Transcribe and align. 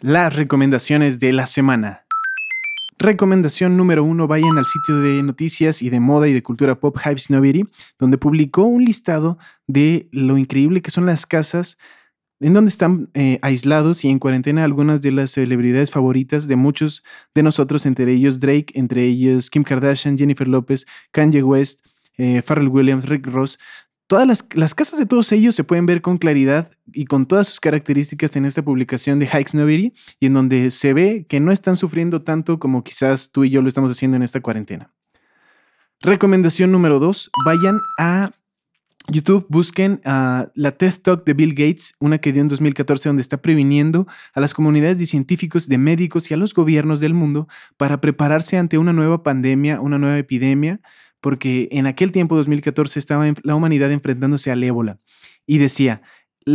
Las 0.00 0.36
recomendaciones 0.36 1.18
de 1.18 1.32
la 1.32 1.46
semana. 1.46 2.04
Recomendación 3.00 3.76
número 3.76 4.04
uno, 4.04 4.28
vayan 4.28 4.56
al 4.56 4.64
sitio 4.64 5.00
de 5.00 5.24
noticias 5.24 5.82
y 5.82 5.90
de 5.90 5.98
moda 5.98 6.28
y 6.28 6.32
de 6.32 6.40
cultura 6.40 6.78
pop 6.78 6.96
Hype 7.02 7.18
Snobbery, 7.18 7.68
donde 7.98 8.16
publicó 8.16 8.62
un 8.62 8.84
listado 8.84 9.38
de 9.66 10.08
lo 10.12 10.38
increíble 10.38 10.82
que 10.82 10.92
son 10.92 11.04
las 11.04 11.26
casas 11.26 11.78
en 12.38 12.54
donde 12.54 12.68
están 12.68 13.10
eh, 13.14 13.40
aislados 13.42 14.04
y 14.04 14.08
en 14.08 14.20
cuarentena 14.20 14.62
algunas 14.62 15.02
de 15.02 15.10
las 15.10 15.32
celebridades 15.32 15.90
favoritas 15.90 16.46
de 16.46 16.54
muchos 16.54 17.02
de 17.34 17.42
nosotros, 17.42 17.84
entre 17.84 18.12
ellos 18.12 18.38
Drake, 18.38 18.66
entre 18.74 19.02
ellos 19.02 19.50
Kim 19.50 19.64
Kardashian, 19.64 20.16
Jennifer 20.16 20.46
Lopez, 20.46 20.86
Kanye 21.10 21.42
West, 21.42 21.84
eh, 22.18 22.42
Pharrell 22.42 22.68
Williams, 22.68 23.08
Rick 23.08 23.26
Ross, 23.26 23.58
Todas 24.08 24.26
las, 24.26 24.74
casas 24.74 24.98
de 24.98 25.04
todos 25.04 25.30
ellos 25.32 25.54
se 25.54 25.64
pueden 25.64 25.84
ver 25.84 26.00
con 26.00 26.16
claridad 26.16 26.70
y 26.94 27.04
con 27.04 27.26
todas 27.26 27.46
sus 27.46 27.60
características 27.60 28.36
en 28.36 28.46
esta 28.46 28.62
publicación 28.62 29.18
de 29.18 29.26
Hikes 29.26 29.54
Nobody 29.54 29.92
y 30.18 30.26
en 30.26 30.32
donde 30.32 30.70
se 30.70 30.94
ve 30.94 31.26
que 31.28 31.40
no 31.40 31.52
están 31.52 31.76
sufriendo 31.76 32.22
tanto 32.22 32.58
como 32.58 32.82
quizás 32.82 33.32
tú 33.32 33.44
y 33.44 33.50
yo 33.50 33.60
lo 33.60 33.68
estamos 33.68 33.92
haciendo 33.92 34.16
en 34.16 34.22
esta 34.22 34.40
cuarentena. 34.40 34.90
Recomendación 36.00 36.72
número 36.72 36.98
dos, 36.98 37.30
vayan 37.44 37.76
a 37.98 38.30
YouTube, 39.08 39.44
busquen 39.50 40.00
la 40.02 40.70
TED 40.70 40.94
Talk 41.02 41.26
de 41.26 41.34
Bill 41.34 41.50
Gates, 41.50 41.92
una 41.98 42.16
que 42.16 42.32
dio 42.32 42.40
en 42.40 42.48
2014 42.48 43.10
donde 43.10 43.20
está 43.20 43.42
previniendo 43.42 44.06
a 44.32 44.40
las 44.40 44.54
comunidades 44.54 44.98
de 44.98 45.04
científicos, 45.04 45.68
de 45.68 45.76
médicos 45.76 46.30
y 46.30 46.34
a 46.34 46.38
los 46.38 46.54
gobiernos 46.54 47.00
del 47.00 47.12
mundo 47.12 47.46
para 47.76 48.00
prepararse 48.00 48.56
ante 48.56 48.78
una 48.78 48.94
nueva 48.94 49.22
pandemia, 49.22 49.82
una 49.82 49.98
nueva 49.98 50.16
epidemia 50.16 50.80
porque 51.20 51.68
en 51.72 51.86
aquel 51.86 52.12
tiempo, 52.12 52.36
2014, 52.36 52.98
estaba 52.98 53.26
la 53.42 53.54
humanidad 53.54 53.90
enfrentándose 53.92 54.50
al 54.50 54.62
ébola 54.62 55.00
y 55.46 55.58
decía, 55.58 56.02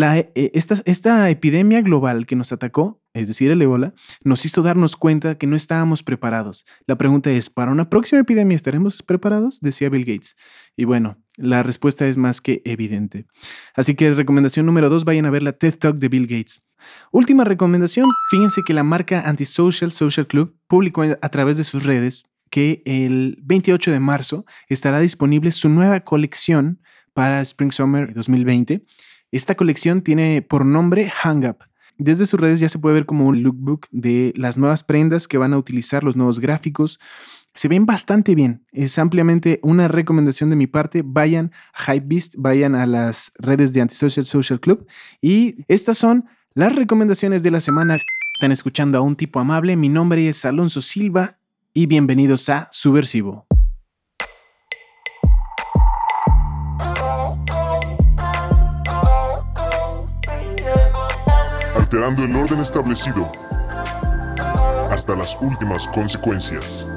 eh, 0.02 0.52
esta, 0.54 0.82
esta, 0.86 1.30
epidemia 1.30 1.82
global 1.82 2.26
que 2.26 2.36
nos 2.36 2.52
atacó, 2.52 3.02
es 3.14 3.28
decir, 3.28 3.52
el 3.52 3.62
ébola, 3.62 3.94
nos 4.24 4.44
hizo 4.46 4.64
darnos 4.64 4.96
cuenta 4.96 5.38
que 5.38 5.46
no 5.46 5.56
estábamos 5.56 6.02
preparados. 6.02 6.66
La 6.88 6.98
pregunta 6.98 7.30
es, 7.30 7.50
¿para 7.52 7.72
una 7.72 7.90
próxima 7.90 8.22
epidemia 8.22 8.56
estaremos 8.56 9.04
preparados? 9.04 9.62
Decía 9.62 9.90
Bill 9.90 10.06
Gates. 10.06 10.36
Y 10.76 10.86
bueno, 10.86 11.22
la 11.38 11.62
respuesta 11.62 12.08
es 12.08 12.18
más 12.18 12.42
que 12.42 12.64
evidente. 12.66 13.28
Así 13.76 13.94
que 13.94 14.12
recomendación 14.14 14.66
número 14.66 14.90
dos, 14.90 15.06
vayan 15.06 15.26
a 15.26 15.30
ver 15.30 15.44
la 15.44 15.54
TED 15.54 15.78
Talk 15.78 15.98
de 15.98 16.10
Bill 16.10 16.26
Gates. 16.26 16.64
Última 17.12 17.44
recomendación, 17.44 18.10
fíjense 18.32 18.62
que 18.66 18.74
la 18.74 18.84
marca 18.84 19.22
Antisocial 19.22 19.92
Social 19.92 20.28
Club 20.28 20.58
publicó 20.68 21.04
a 21.04 21.30
través 21.30 21.58
de 21.58 21.64
sus 21.64 21.84
redes 21.84 22.24
que 22.54 22.84
el 22.86 23.40
28 23.42 23.90
de 23.90 24.00
marzo 24.00 24.46
estará 24.70 25.00
disponible 25.00 25.52
su 25.52 25.70
nueva 25.70 26.02
colección 26.02 26.80
para 27.16 27.42
Spring 27.42 27.72
Summer 27.72 28.14
2020. 28.14 28.86
Esta 29.32 29.56
colección 29.56 30.04
tiene 30.04 30.44
por 30.44 30.64
nombre 30.64 31.10
Hang 31.10 31.46
Up. 31.50 31.58
Desde 31.98 32.28
sus 32.28 32.40
redes 32.40 32.60
ya 32.60 32.70
se 32.70 32.78
puede 32.78 32.94
ver 32.94 33.08
como 33.08 33.26
un 33.26 33.42
lookbook 33.42 33.88
de 33.90 34.34
las 34.36 34.60
nuevas 34.60 34.84
prendas 34.84 35.28
que 35.28 35.40
van 35.40 35.56
a 35.56 35.58
utilizar, 35.58 36.04
los 36.04 36.16
nuevos 36.16 36.40
gráficos. 36.40 37.00
Se 37.56 37.68
ven 37.68 37.88
bastante 37.88 38.36
bien. 38.36 38.64
Es 38.72 39.00
ampliamente 39.00 39.60
una 39.64 39.88
recomendación 39.88 40.52
de 40.52 40.56
mi 40.56 40.68
parte. 40.68 41.02
Vayan 41.04 41.52
a 41.74 41.96
Hypebeast, 41.96 42.36
vayan 42.38 42.76
a 42.76 42.86
las 42.86 43.32
redes 43.40 43.74
de 43.74 43.82
Antisocial 43.82 44.28
Social 44.28 44.60
Club. 44.60 44.86
Y 45.22 45.56
estas 45.68 45.98
son 45.98 46.26
las 46.54 46.76
recomendaciones 46.76 47.42
de 47.42 47.50
la 47.50 47.62
semana. 47.62 47.96
Están 47.96 48.52
escuchando 48.52 49.00
a 49.00 49.02
un 49.02 49.16
tipo 49.16 49.40
amable. 49.40 49.76
Mi 49.76 49.90
nombre 49.90 50.30
es 50.30 50.46
Alonso 50.46 50.84
Silva 50.84 51.40
y 51.76 51.88
bienvenidos 51.88 52.50
a 52.50 52.68
Subversivo. 52.72 53.48
Alterando 61.76 62.26
el 62.26 62.36
orden 62.36 62.60
establecido 62.60 63.32
hasta 64.92 65.16
las 65.16 65.36
últimas 65.42 65.88
consecuencias. 65.88 66.88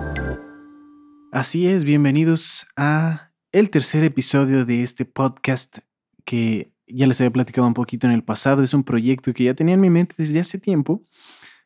Así 1.32 1.66
es, 1.66 1.84
bienvenidos 1.84 2.66
a 2.76 3.32
el 3.52 3.70
tercer 3.70 4.04
episodio 4.04 4.66
de 4.66 4.82
este 4.82 5.06
podcast 5.06 5.78
que 6.26 6.74
ya 6.86 7.06
les 7.06 7.18
había 7.20 7.32
platicado 7.32 7.66
un 7.66 7.74
poquito 7.74 8.06
en 8.06 8.12
el 8.12 8.22
pasado. 8.22 8.62
Es 8.62 8.74
un 8.74 8.84
proyecto 8.84 9.32
que 9.32 9.44
ya 9.44 9.54
tenía 9.54 9.74
en 9.74 9.80
mi 9.80 9.88
mente 9.88 10.14
desde 10.18 10.40
hace 10.40 10.58
tiempo, 10.58 11.02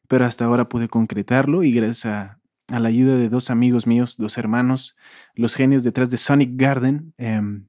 pero 0.06 0.24
hasta 0.24 0.44
ahora 0.44 0.68
pude 0.68 0.88
concretarlo 0.88 1.64
y 1.64 1.72
gracias 1.72 2.06
a 2.06 2.39
a 2.70 2.78
la 2.78 2.88
ayuda 2.88 3.16
de 3.16 3.28
dos 3.28 3.50
amigos 3.50 3.86
míos, 3.86 4.16
dos 4.16 4.38
hermanos, 4.38 4.96
los 5.34 5.54
genios 5.54 5.82
detrás 5.84 6.10
de 6.10 6.16
Sonic 6.16 6.50
Garden, 6.54 7.12
em, 7.18 7.66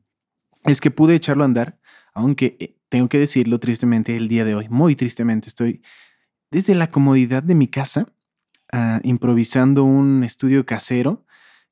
es 0.64 0.80
que 0.80 0.92
pude 0.92 1.16
echarlo 1.16 1.44
a 1.44 1.48
andar, 1.48 1.80
aunque 2.14 2.56
eh, 2.60 2.78
tengo 2.90 3.10
que 3.10 3.18
decirlo 3.18 3.60
tristemente 3.60 4.16
el 4.16 4.28
día 4.28 4.46
de 4.46 4.56
hoy, 4.56 4.68
muy 4.70 4.96
tristemente, 4.96 5.50
estoy 5.50 5.82
desde 6.52 6.76
la 6.76 6.88
comodidad 6.88 7.44
de 7.44 7.56
mi 7.56 7.68
casa 7.68 8.14
ah, 8.72 9.00
improvisando 9.04 9.84
un 9.84 10.24
estudio 10.24 10.66
casero. 10.66 11.26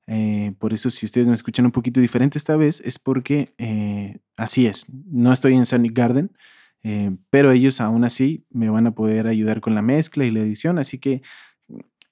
Eh, 0.08 0.54
por 0.58 0.74
eso 0.74 0.90
si 0.90 1.06
ustedes 1.06 1.28
me 1.28 1.36
escuchan 1.36 1.66
un 1.66 1.72
poquito 1.72 2.00
diferente 2.00 2.40
esta 2.40 2.58
vez 2.58 2.82
es 2.84 2.98
porque 2.98 3.54
eh, 3.60 4.18
así 4.38 4.66
es, 4.66 4.88
no 4.90 5.32
estoy 5.32 5.54
en 5.54 5.68
Sonic 5.68 5.94
Garden, 5.96 6.32
pero 7.30 7.52
ellos 7.52 7.82
aún 7.82 8.06
así 8.06 8.48
me 8.50 8.70
van 8.70 8.88
a 8.88 8.96
poder 8.96 9.28
ayudar 9.28 9.60
con 9.60 9.76
la 9.76 9.82
mezcla 9.82 10.24
y 10.24 10.32
la 10.32 10.40
edición, 10.40 10.80
así 10.80 10.98
que 10.98 11.22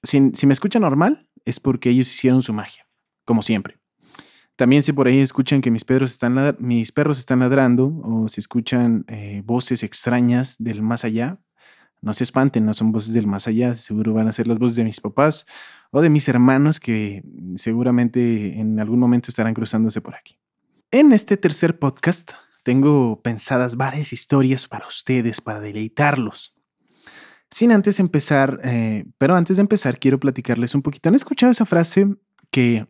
si, 0.02 0.20
me 0.20 0.52
escuchan 0.52 0.82
normal, 0.82 1.28
es 1.44 1.60
porque 1.60 1.90
ellos 1.90 2.10
hicieron 2.10 2.42
su 2.42 2.52
magia, 2.52 2.86
como 3.24 3.42
siempre. 3.42 3.78
También 4.56 4.82
si 4.82 4.92
por 4.92 5.06
ahí 5.06 5.20
escuchan 5.20 5.60
que 5.60 5.70
mis 5.70 5.84
perros 5.84 6.12
están, 6.12 6.56
mis 6.58 6.90
perros 6.90 7.18
están 7.18 7.40
ladrando 7.40 8.00
o 8.02 8.28
si 8.28 8.40
escuchan 8.40 9.04
eh, 9.06 9.42
voces 9.44 9.82
extrañas 9.82 10.56
del 10.58 10.82
más 10.82 11.04
allá, 11.04 11.38
no 12.00 12.14
se 12.14 12.24
espanten, 12.24 12.64
no 12.64 12.74
son 12.74 12.92
voces 12.92 13.12
del 13.12 13.26
más 13.26 13.48
allá, 13.48 13.74
seguro 13.74 14.14
van 14.14 14.28
a 14.28 14.32
ser 14.32 14.46
las 14.46 14.58
voces 14.58 14.76
de 14.76 14.84
mis 14.84 15.00
papás 15.00 15.46
o 15.90 16.00
de 16.00 16.10
mis 16.10 16.28
hermanos 16.28 16.80
que 16.80 17.22
seguramente 17.56 18.58
en 18.58 18.78
algún 18.80 18.98
momento 18.98 19.30
estarán 19.30 19.54
cruzándose 19.54 20.00
por 20.00 20.14
aquí. 20.14 20.38
En 20.90 21.12
este 21.12 21.36
tercer 21.36 21.78
podcast 21.78 22.32
tengo 22.62 23.20
pensadas 23.22 23.76
varias 23.76 24.12
historias 24.12 24.66
para 24.66 24.86
ustedes, 24.86 25.40
para 25.40 25.60
deleitarlos. 25.60 26.57
Sin 27.50 27.72
antes 27.72 27.98
empezar, 27.98 28.60
eh, 28.62 29.06
pero 29.16 29.34
antes 29.34 29.56
de 29.56 29.62
empezar 29.62 29.98
quiero 29.98 30.20
platicarles 30.20 30.74
un 30.74 30.82
poquito. 30.82 31.08
¿Han 31.08 31.14
escuchado 31.14 31.50
esa 31.50 31.64
frase 31.64 32.06
que 32.50 32.86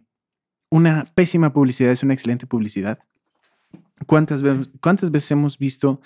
una 0.70 1.06
pésima 1.14 1.52
publicidad 1.52 1.92
es 1.92 2.02
una 2.02 2.14
excelente 2.14 2.46
publicidad? 2.46 2.98
¿Cuántas, 4.06 4.42
cuántas 4.80 5.10
veces 5.10 5.30
hemos 5.30 5.58
visto 5.58 6.00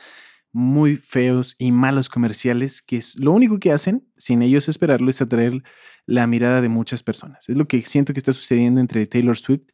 muy 0.52 0.96
feos 0.96 1.56
y 1.58 1.72
malos 1.72 2.10
comerciales 2.10 2.82
que 2.82 2.98
es 2.98 3.18
lo 3.18 3.32
único 3.32 3.58
que 3.58 3.72
hacen, 3.72 4.06
sin 4.18 4.42
ellos 4.42 4.68
esperarlo, 4.68 5.08
es 5.08 5.22
atraer 5.22 5.62
la 6.04 6.26
mirada 6.26 6.60
de 6.60 6.68
muchas 6.68 7.02
personas? 7.02 7.48
Es 7.48 7.56
lo 7.56 7.66
que 7.66 7.80
siento 7.82 8.12
que 8.12 8.18
está 8.18 8.34
sucediendo 8.34 8.82
entre 8.82 9.06
Taylor 9.06 9.36
Swift 9.36 9.68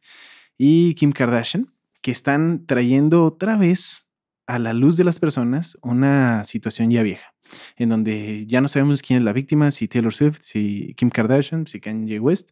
y 0.57 0.93
Kim 0.95 1.11
Kardashian, 1.11 1.73
que 2.01 2.11
están 2.11 2.65
trayendo 2.65 3.25
otra 3.25 3.57
vez 3.57 4.09
a 4.47 4.57
la 4.57 4.71
luz 4.71 4.95
de 4.95 5.03
las 5.03 5.19
personas 5.19 5.77
una 5.81 6.45
situación 6.45 6.91
ya 6.91 7.03
vieja 7.03 7.33
en 7.77 7.89
donde 7.89 8.45
ya 8.45 8.61
no 8.61 8.67
sabemos 8.67 9.01
quién 9.01 9.19
es 9.19 9.25
la 9.25 9.33
víctima, 9.33 9.71
si 9.71 9.87
Taylor 9.87 10.13
Swift, 10.13 10.39
si 10.41 10.93
Kim 10.95 11.09
Kardashian, 11.09 11.67
si 11.67 11.79
Kanye 11.79 12.19
West. 12.19 12.49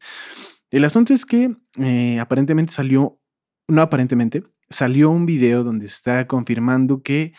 El 0.69 0.85
asunto 0.85 1.13
es 1.13 1.25
que 1.25 1.55
eh, 1.79 2.19
aparentemente 2.19 2.73
salió, 2.73 3.19
no 3.67 3.81
aparentemente, 3.81 4.43
salió 4.69 5.09
un 5.09 5.25
video 5.25 5.63
donde 5.63 5.87
se 5.87 5.95
está 5.95 6.27
confirmando 6.27 7.01
que 7.01 7.33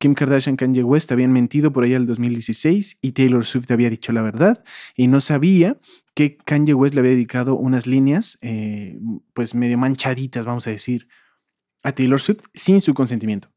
Kim 0.00 0.14
Kardashian 0.14 0.56
Kanye 0.56 0.82
West 0.82 1.12
habían 1.12 1.30
mentido 1.30 1.72
por 1.74 1.84
allá 1.84 1.98
el 1.98 2.06
2016 2.06 2.98
y 3.02 3.12
Taylor 3.12 3.44
Swift 3.44 3.70
había 3.70 3.90
dicho 3.90 4.12
la 4.12 4.22
verdad 4.22 4.64
y 4.96 5.08
no 5.08 5.20
sabía 5.20 5.78
que 6.14 6.38
Kanye 6.38 6.72
West 6.72 6.94
le 6.94 7.00
había 7.00 7.12
dedicado 7.12 7.54
unas 7.54 7.86
líneas, 7.86 8.38
eh, 8.40 8.98
pues 9.34 9.54
medio 9.54 9.76
manchaditas, 9.76 10.46
vamos 10.46 10.66
a 10.66 10.70
decir, 10.70 11.06
a 11.82 11.92
Taylor 11.92 12.18
Swift 12.18 12.46
sin 12.54 12.80
su 12.80 12.94
consentimiento. 12.94 13.50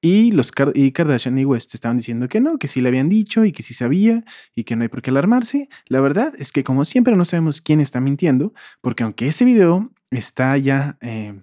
Y 0.00 0.32
los 0.32 0.50
y 0.74 0.92
Kardashian 0.92 1.38
y 1.38 1.44
West 1.44 1.74
estaban 1.74 1.98
diciendo 1.98 2.28
que 2.28 2.40
no, 2.40 2.58
que 2.58 2.68
sí 2.68 2.80
le 2.80 2.88
habían 2.88 3.08
dicho 3.10 3.44
y 3.44 3.52
que 3.52 3.62
sí 3.62 3.74
sabía 3.74 4.24
y 4.54 4.64
que 4.64 4.74
no 4.74 4.82
hay 4.82 4.88
por 4.88 5.02
qué 5.02 5.10
alarmarse. 5.10 5.68
La 5.86 6.00
verdad 6.00 6.32
es 6.38 6.52
que 6.52 6.64
como 6.64 6.84
siempre 6.84 7.14
no 7.16 7.24
sabemos 7.24 7.60
quién 7.60 7.80
está 7.80 8.00
mintiendo, 8.00 8.54
porque 8.80 9.02
aunque 9.02 9.26
ese 9.26 9.44
video 9.44 9.92
está 10.10 10.56
ya 10.56 10.96
eh, 11.02 11.42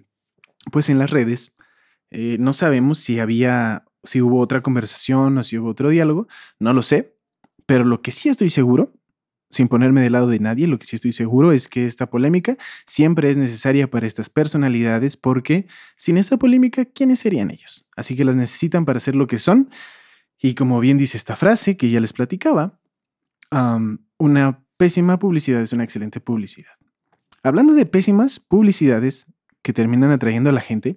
pues 0.72 0.88
en 0.88 0.98
las 0.98 1.10
redes, 1.10 1.54
eh, 2.10 2.36
no 2.40 2.52
sabemos 2.52 2.98
si 2.98 3.20
había, 3.20 3.84
si 4.02 4.20
hubo 4.20 4.40
otra 4.40 4.62
conversación 4.62 5.38
o 5.38 5.44
si 5.44 5.58
hubo 5.58 5.68
otro 5.68 5.90
diálogo, 5.90 6.26
no 6.58 6.72
lo 6.72 6.82
sé, 6.82 7.14
pero 7.66 7.84
lo 7.84 8.02
que 8.02 8.10
sí 8.10 8.28
estoy 8.28 8.50
seguro 8.50 8.97
sin 9.50 9.68
ponerme 9.68 10.02
del 10.02 10.12
lado 10.12 10.28
de 10.28 10.40
nadie, 10.40 10.66
lo 10.66 10.78
que 10.78 10.86
sí 10.86 10.96
estoy 10.96 11.12
seguro 11.12 11.52
es 11.52 11.68
que 11.68 11.86
esta 11.86 12.10
polémica 12.10 12.56
siempre 12.86 13.30
es 13.30 13.36
necesaria 13.36 13.90
para 13.90 14.06
estas 14.06 14.28
personalidades 14.28 15.16
porque 15.16 15.66
sin 15.96 16.18
esta 16.18 16.36
polémica, 16.36 16.84
¿quiénes 16.84 17.20
serían 17.20 17.50
ellos? 17.50 17.88
Así 17.96 18.14
que 18.14 18.24
las 18.24 18.36
necesitan 18.36 18.84
para 18.84 19.00
ser 19.00 19.14
lo 19.14 19.26
que 19.26 19.38
son. 19.38 19.70
Y 20.38 20.54
como 20.54 20.80
bien 20.80 20.98
dice 20.98 21.16
esta 21.16 21.34
frase 21.34 21.76
que 21.76 21.90
ya 21.90 22.00
les 22.00 22.12
platicaba, 22.12 22.78
una 24.18 24.64
pésima 24.76 25.18
publicidad 25.18 25.62
es 25.62 25.72
una 25.72 25.84
excelente 25.84 26.20
publicidad. 26.20 26.72
Hablando 27.42 27.72
de 27.72 27.86
pésimas 27.86 28.38
publicidades 28.38 29.26
que 29.62 29.72
terminan 29.72 30.10
atrayendo 30.10 30.50
a 30.50 30.52
la 30.52 30.60
gente, 30.60 30.96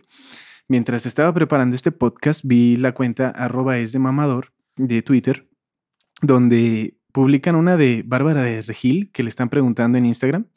mientras 0.67 1.05
estaba 1.05 1.33
preparando 1.33 1.75
este 1.75 1.91
podcast 1.91 2.41
vi 2.43 2.75
la 2.75 2.93
cuenta 2.93 3.29
arroba 3.29 3.77
es 3.77 3.93
de 3.93 3.99
mamador 3.99 4.53
de 4.75 5.01
Twitter, 5.01 5.49
donde 6.21 6.97
publican 7.11 7.55
una 7.55 7.77
de 7.77 8.03
Bárbara 8.05 8.43
de 8.43 8.61
Regil 8.61 9.11
que 9.11 9.23
le 9.23 9.29
están 9.29 9.49
preguntando 9.49 9.97
en 9.97 10.05
Instagram. 10.05 10.47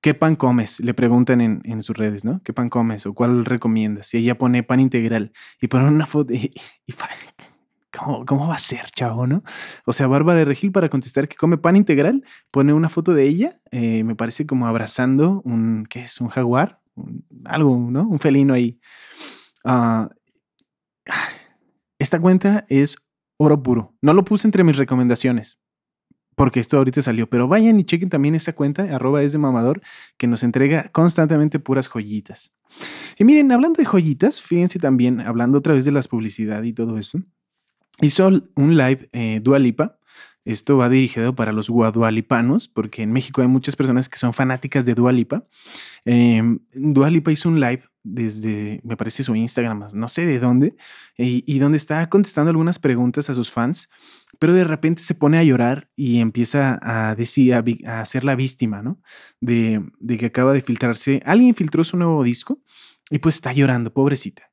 ¿Qué 0.00 0.14
pan 0.14 0.36
comes? 0.36 0.78
Le 0.80 0.94
preguntan 0.94 1.40
en, 1.40 1.82
sus 1.82 1.96
redes, 1.96 2.24
¿no? 2.24 2.40
¿Qué 2.44 2.52
pan 2.52 2.68
comes 2.68 3.06
o 3.06 3.14
cuál 3.14 3.44
recomiendas? 3.44 4.14
Y 4.14 4.18
ella 4.18 4.38
pone 4.38 4.62
pan 4.62 4.78
integral 4.78 5.32
y 5.60 5.66
pone 5.66 5.88
una 5.88 6.06
foto 6.06 6.32
y, 6.32 6.52
¿cómo, 7.90 8.46
va 8.46 8.54
a 8.54 8.58
ser, 8.58 8.90
chavo, 8.94 9.26
no? 9.26 9.42
O 9.84 9.92
sea, 9.92 10.06
Bárbara 10.06 10.38
de 10.38 10.44
Regil 10.44 10.70
para 10.70 10.88
contestar 10.88 11.28
que 11.28 11.36
come 11.36 11.58
pan 11.58 11.76
integral 11.76 12.24
pone 12.50 12.72
una 12.72 12.88
foto 12.88 13.14
de 13.14 13.24
ella, 13.24 13.54
eh, 13.72 14.04
me 14.04 14.14
parece 14.14 14.46
como 14.46 14.66
abrazando 14.66 15.40
un, 15.44 15.86
¿qué 15.88 16.02
es? 16.02 16.20
Un 16.20 16.28
jaguar, 16.28 16.80
algo, 17.44 17.76
¿no? 17.90 18.06
Un 18.06 18.20
felino 18.20 18.54
ahí. 18.54 18.78
Ah, 19.64 20.10
esta 21.98 22.20
cuenta 22.20 22.64
es 22.68 23.05
oro 23.36 23.62
puro. 23.62 23.94
No 24.00 24.14
lo 24.14 24.24
puse 24.24 24.46
entre 24.46 24.64
mis 24.64 24.76
recomendaciones, 24.76 25.58
porque 26.34 26.60
esto 26.60 26.76
ahorita 26.76 27.02
salió, 27.02 27.28
pero 27.28 27.48
vayan 27.48 27.80
y 27.80 27.84
chequen 27.84 28.10
también 28.10 28.34
esa 28.34 28.54
cuenta, 28.54 28.82
arroba 28.94 29.22
es 29.22 29.32
de 29.32 29.38
mamador, 29.38 29.80
que 30.16 30.26
nos 30.26 30.42
entrega 30.42 30.90
constantemente 30.90 31.58
puras 31.58 31.88
joyitas. 31.88 32.52
Y 33.18 33.24
miren, 33.24 33.50
hablando 33.52 33.78
de 33.78 33.86
joyitas, 33.86 34.42
fíjense 34.42 34.78
también, 34.78 35.20
hablando 35.20 35.58
otra 35.58 35.74
vez 35.74 35.84
de 35.84 35.92
las 35.92 36.08
publicidad 36.08 36.62
y 36.62 36.72
todo 36.72 36.98
eso, 36.98 37.20
hizo 38.00 38.28
un 38.54 38.76
live 38.76 39.08
eh, 39.12 39.40
Dualipa. 39.42 39.98
Esto 40.44 40.76
va 40.76 40.88
dirigido 40.88 41.34
para 41.34 41.52
los 41.52 41.68
guadualipanos, 41.68 42.68
porque 42.68 43.02
en 43.02 43.12
México 43.12 43.42
hay 43.42 43.48
muchas 43.48 43.74
personas 43.74 44.08
que 44.08 44.18
son 44.18 44.32
fanáticas 44.32 44.84
de 44.84 44.94
Dualipa. 44.94 45.44
Eh, 46.04 46.40
Dualipa 46.72 47.32
hizo 47.32 47.48
un 47.48 47.58
live 47.58 47.82
desde, 48.08 48.80
me 48.84 48.96
parece 48.96 49.24
su 49.24 49.34
Instagram, 49.34 49.88
no 49.92 50.08
sé 50.08 50.26
de 50.26 50.38
dónde, 50.38 50.76
y, 51.16 51.58
donde 51.58 51.76
está 51.76 52.08
contestando 52.08 52.50
algunas 52.50 52.78
preguntas 52.78 53.28
a 53.28 53.34
sus 53.34 53.50
fans, 53.50 53.90
pero 54.38 54.54
de 54.54 54.62
repente 54.62 55.02
se 55.02 55.14
pone 55.14 55.38
a 55.38 55.42
llorar 55.42 55.90
y 55.96 56.20
empieza 56.20 56.78
a 56.82 57.16
decir, 57.16 57.52
a, 57.54 58.06
ser 58.06 58.24
la 58.24 58.36
víctima, 58.36 58.80
¿no? 58.80 59.00
De, 59.40 59.82
de, 59.98 60.18
que 60.18 60.26
acaba 60.26 60.52
de 60.52 60.62
filtrarse, 60.62 61.20
alguien 61.26 61.54
filtró 61.56 61.82
su 61.82 61.96
nuevo 61.96 62.22
disco 62.22 62.62
y 63.10 63.18
pues 63.18 63.34
está 63.34 63.52
llorando, 63.52 63.92
pobrecita. 63.92 64.52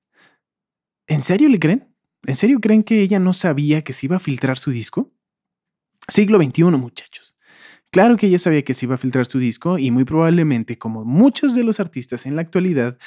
¿En 1.06 1.22
serio 1.22 1.48
le 1.48 1.60
creen? 1.60 1.94
¿En 2.26 2.36
serio 2.36 2.60
creen 2.60 2.82
que 2.82 3.02
ella 3.02 3.20
no 3.20 3.34
sabía 3.34 3.84
que 3.84 3.94
se 3.94 4.08
iba 4.08 4.16
a 4.16 4.20
filtrar 4.20 4.58
su 4.58 4.72
disco? 4.72 5.14
Siglo 6.08 6.42
XXI, 6.42 6.64
muchachos. 6.64 7.34
Claro 7.94 8.18
que 8.18 8.26
ella 8.26 8.40
sabía 8.40 8.64
que 8.64 8.74
se 8.74 8.88
iba 8.88 8.96
a 8.96 8.98
filtrar 8.98 9.28
su 9.28 9.38
disco 9.38 9.78
y 9.78 9.92
muy 9.92 10.04
probablemente, 10.04 10.80
como 10.80 11.06
muchos 11.06 11.54
de 11.54 11.64
los 11.64 11.80
artistas 11.80 12.26
en 12.26 12.36
la 12.36 12.42
actualidad, 12.42 12.98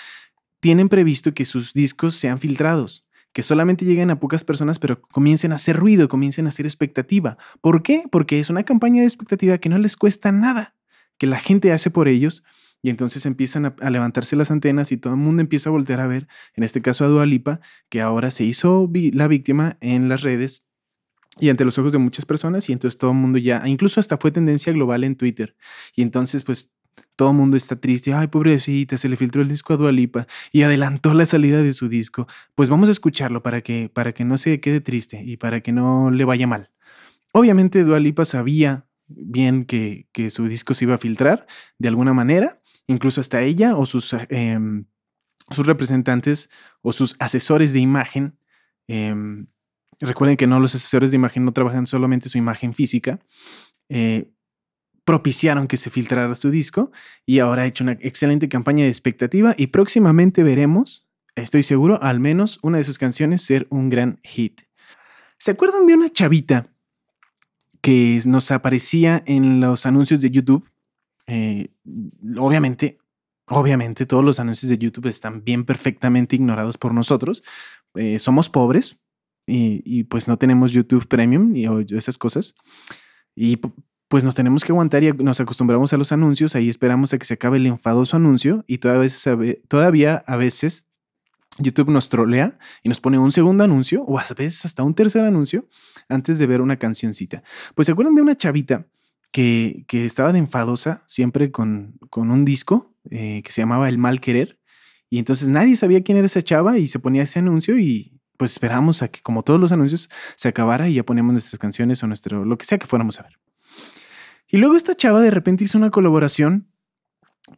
tienen 0.66 0.88
previsto 0.88 1.32
que 1.32 1.44
sus 1.44 1.74
discos 1.74 2.16
sean 2.16 2.40
filtrados, 2.40 3.06
que 3.32 3.44
solamente 3.44 3.84
lleguen 3.84 4.10
a 4.10 4.18
pocas 4.18 4.42
personas, 4.42 4.80
pero 4.80 5.00
comiencen 5.00 5.52
a 5.52 5.54
hacer 5.54 5.76
ruido, 5.76 6.08
comiencen 6.08 6.46
a 6.46 6.48
hacer 6.48 6.66
expectativa. 6.66 7.38
¿Por 7.60 7.84
qué? 7.84 8.02
Porque 8.10 8.40
es 8.40 8.50
una 8.50 8.64
campaña 8.64 9.02
de 9.02 9.06
expectativa 9.06 9.58
que 9.58 9.68
no 9.68 9.78
les 9.78 9.96
cuesta 9.96 10.32
nada, 10.32 10.74
que 11.18 11.28
la 11.28 11.38
gente 11.38 11.72
hace 11.72 11.88
por 11.90 12.08
ellos 12.08 12.42
y 12.82 12.90
entonces 12.90 13.26
empiezan 13.26 13.66
a, 13.66 13.90
levantarse 13.90 14.34
las 14.34 14.50
antenas 14.50 14.90
y 14.90 14.96
todo 14.96 15.12
el 15.12 15.20
mundo 15.20 15.40
empieza 15.40 15.70
a 15.70 15.72
voltear 15.72 16.00
a 16.00 16.08
ver, 16.08 16.26
en 16.56 16.64
este 16.64 16.82
caso 16.82 17.04
a 17.04 17.08
Dualipa, 17.08 17.60
que 17.88 18.00
ahora 18.00 18.32
se 18.32 18.42
hizo 18.42 18.90
la 19.12 19.28
víctima 19.28 19.76
en 19.80 20.08
las 20.08 20.22
redes 20.22 20.64
y 21.38 21.50
ante 21.50 21.64
los 21.64 21.78
ojos 21.78 21.92
de 21.92 22.00
muchas 22.00 22.26
personas 22.26 22.68
y 22.68 22.72
entonces 22.72 22.98
todo 22.98 23.12
el 23.12 23.18
mundo 23.18 23.38
ya, 23.38 23.62
incluso 23.66 24.00
hasta 24.00 24.16
fue 24.16 24.32
tendencia 24.32 24.72
global 24.72 25.04
en 25.04 25.14
Twitter. 25.14 25.54
Y 25.94 26.02
entonces 26.02 26.42
pues 26.42 26.72
todo 27.16 27.30
el 27.30 27.36
mundo 27.36 27.56
está 27.56 27.76
triste. 27.76 28.12
Ay, 28.12 28.28
pobrecita, 28.28 28.96
se 28.96 29.08
le 29.08 29.16
filtró 29.16 29.42
el 29.42 29.48
disco 29.48 29.72
a 29.72 29.76
Dualipa 29.76 30.26
y 30.52 30.62
adelantó 30.62 31.14
la 31.14 31.26
salida 31.26 31.62
de 31.62 31.72
su 31.72 31.88
disco. 31.88 32.26
Pues 32.54 32.68
vamos 32.68 32.88
a 32.88 32.92
escucharlo 32.92 33.42
para 33.42 33.62
que, 33.62 33.90
para 33.92 34.12
que 34.12 34.24
no 34.24 34.38
se 34.38 34.60
quede 34.60 34.80
triste 34.80 35.22
y 35.24 35.36
para 35.36 35.62
que 35.62 35.72
no 35.72 36.10
le 36.10 36.24
vaya 36.24 36.46
mal. 36.46 36.70
Obviamente 37.32 37.84
Dualipa 37.84 38.24
sabía 38.24 38.86
bien 39.08 39.64
que, 39.64 40.08
que, 40.12 40.30
su 40.30 40.46
disco 40.46 40.74
se 40.74 40.84
iba 40.84 40.94
a 40.94 40.98
filtrar 40.98 41.46
de 41.78 41.88
alguna 41.88 42.12
manera, 42.12 42.60
incluso 42.86 43.20
hasta 43.20 43.42
ella 43.42 43.76
o 43.76 43.86
sus, 43.86 44.14
em, 44.28 44.86
sus 45.50 45.66
representantes 45.66 46.50
o 46.82 46.92
sus 46.92 47.16
asesores 47.18 47.72
de 47.72 47.80
imagen. 47.80 48.38
Em, 48.88 49.46
recuerden 50.00 50.36
que 50.36 50.46
no 50.46 50.60
los 50.60 50.74
asesores 50.74 51.10
de 51.10 51.16
imagen 51.16 51.44
no 51.44 51.52
trabajan 51.52 51.86
solamente 51.86 52.28
su 52.28 52.38
imagen 52.38 52.74
física. 52.74 53.20
Eh, 53.88 54.30
propiciaron 55.06 55.68
que 55.68 55.76
se 55.76 55.88
filtrara 55.88 56.34
su 56.34 56.50
disco 56.50 56.90
y 57.24 57.38
ahora 57.38 57.62
ha 57.62 57.66
hecho 57.66 57.84
una 57.84 57.92
excelente 57.92 58.48
campaña 58.48 58.82
de 58.82 58.90
expectativa 58.90 59.54
y 59.56 59.68
próximamente 59.68 60.42
veremos, 60.42 61.08
estoy 61.36 61.62
seguro, 61.62 62.02
al 62.02 62.18
menos 62.18 62.58
una 62.62 62.78
de 62.78 62.84
sus 62.84 62.98
canciones 62.98 63.40
ser 63.40 63.68
un 63.70 63.88
gran 63.88 64.18
hit. 64.24 64.62
¿Se 65.38 65.52
acuerdan 65.52 65.86
de 65.86 65.94
una 65.94 66.10
chavita 66.10 66.72
que 67.80 68.20
nos 68.26 68.50
aparecía 68.50 69.22
en 69.26 69.60
los 69.60 69.86
anuncios 69.86 70.20
de 70.22 70.30
YouTube? 70.30 70.68
Eh, 71.28 71.68
obviamente, 72.36 72.98
obviamente 73.46 74.06
todos 74.06 74.24
los 74.24 74.40
anuncios 74.40 74.70
de 74.70 74.78
YouTube 74.78 75.06
están 75.06 75.44
bien 75.44 75.64
perfectamente 75.64 76.34
ignorados 76.34 76.78
por 76.78 76.92
nosotros. 76.92 77.44
Eh, 77.94 78.18
somos 78.18 78.50
pobres 78.50 78.98
y, 79.46 80.02
pues 80.02 80.26
no 80.26 80.36
tenemos 80.36 80.72
YouTube 80.72 81.06
Premium 81.06 81.54
y 81.54 81.66
esas 81.94 82.18
cosas. 82.18 82.56
Y 83.36 83.60
pues 84.08 84.22
nos 84.22 84.34
tenemos 84.34 84.64
que 84.64 84.72
aguantar 84.72 85.02
y 85.02 85.12
nos 85.12 85.40
acostumbramos 85.40 85.92
a 85.92 85.96
los 85.96 86.12
anuncios, 86.12 86.54
ahí 86.54 86.68
esperamos 86.68 87.12
a 87.12 87.18
que 87.18 87.26
se 87.26 87.34
acabe 87.34 87.56
el 87.56 87.66
enfadoso 87.66 88.16
anuncio 88.16 88.64
y 88.66 88.78
todavía, 88.78 90.24
a 90.26 90.36
veces 90.36 90.86
YouTube 91.58 91.90
nos 91.90 92.08
trolea 92.08 92.58
y 92.82 92.88
nos 92.88 93.00
pone 93.00 93.18
un 93.18 93.32
segundo 93.32 93.64
anuncio 93.64 94.02
o 94.04 94.18
a 94.18 94.24
veces 94.36 94.64
hasta 94.64 94.82
un 94.82 94.94
tercer 94.94 95.24
anuncio 95.24 95.68
antes 96.08 96.38
de 96.38 96.46
ver 96.46 96.60
una 96.60 96.76
cancioncita. 96.76 97.42
Pues 97.74 97.86
se 97.86 97.92
acuerdan 97.92 98.14
de 98.14 98.22
una 98.22 98.36
chavita 98.36 98.86
que, 99.32 99.84
estaba 99.90 100.32
de 100.32 100.38
enfadosa 100.38 101.02
siempre 101.06 101.50
con, 101.50 101.98
con 102.10 102.30
un 102.30 102.44
disco 102.44 102.94
eh, 103.10 103.42
que 103.44 103.52
se 103.52 103.62
llamaba 103.62 103.88
El 103.88 103.98
Mal 103.98 104.20
Querer 104.20 104.60
y 105.08 105.18
entonces 105.18 105.48
nadie 105.48 105.76
sabía 105.76 106.02
quién 106.02 106.18
era 106.18 106.26
esa 106.26 106.42
chava 106.42 106.78
y 106.78 106.88
se 106.88 106.98
ponía 106.98 107.22
ese 107.22 107.38
anuncio 107.38 107.78
y 107.78 108.20
pues 108.36 108.52
esperamos 108.52 109.02
a 109.02 109.08
que 109.08 109.20
como 109.22 109.42
todos 109.42 109.58
los 109.58 109.72
anuncios 109.72 110.10
se 110.36 110.48
acabara 110.48 110.88
y 110.88 110.94
ya 110.94 111.04
poníamos 111.04 111.32
nuestras 111.32 111.58
canciones 111.58 112.02
o 112.02 112.06
nuestro 112.06 112.44
lo 112.44 112.58
que 112.58 112.66
sea 112.66 112.78
que 112.78 112.86
fuéramos 112.86 113.18
a 113.18 113.24
ver. 113.24 113.38
Y 114.48 114.58
luego 114.58 114.76
esta 114.76 114.94
chava 114.94 115.20
de 115.20 115.30
repente 115.30 115.64
hizo 115.64 115.78
una 115.78 115.90
colaboración 115.90 116.68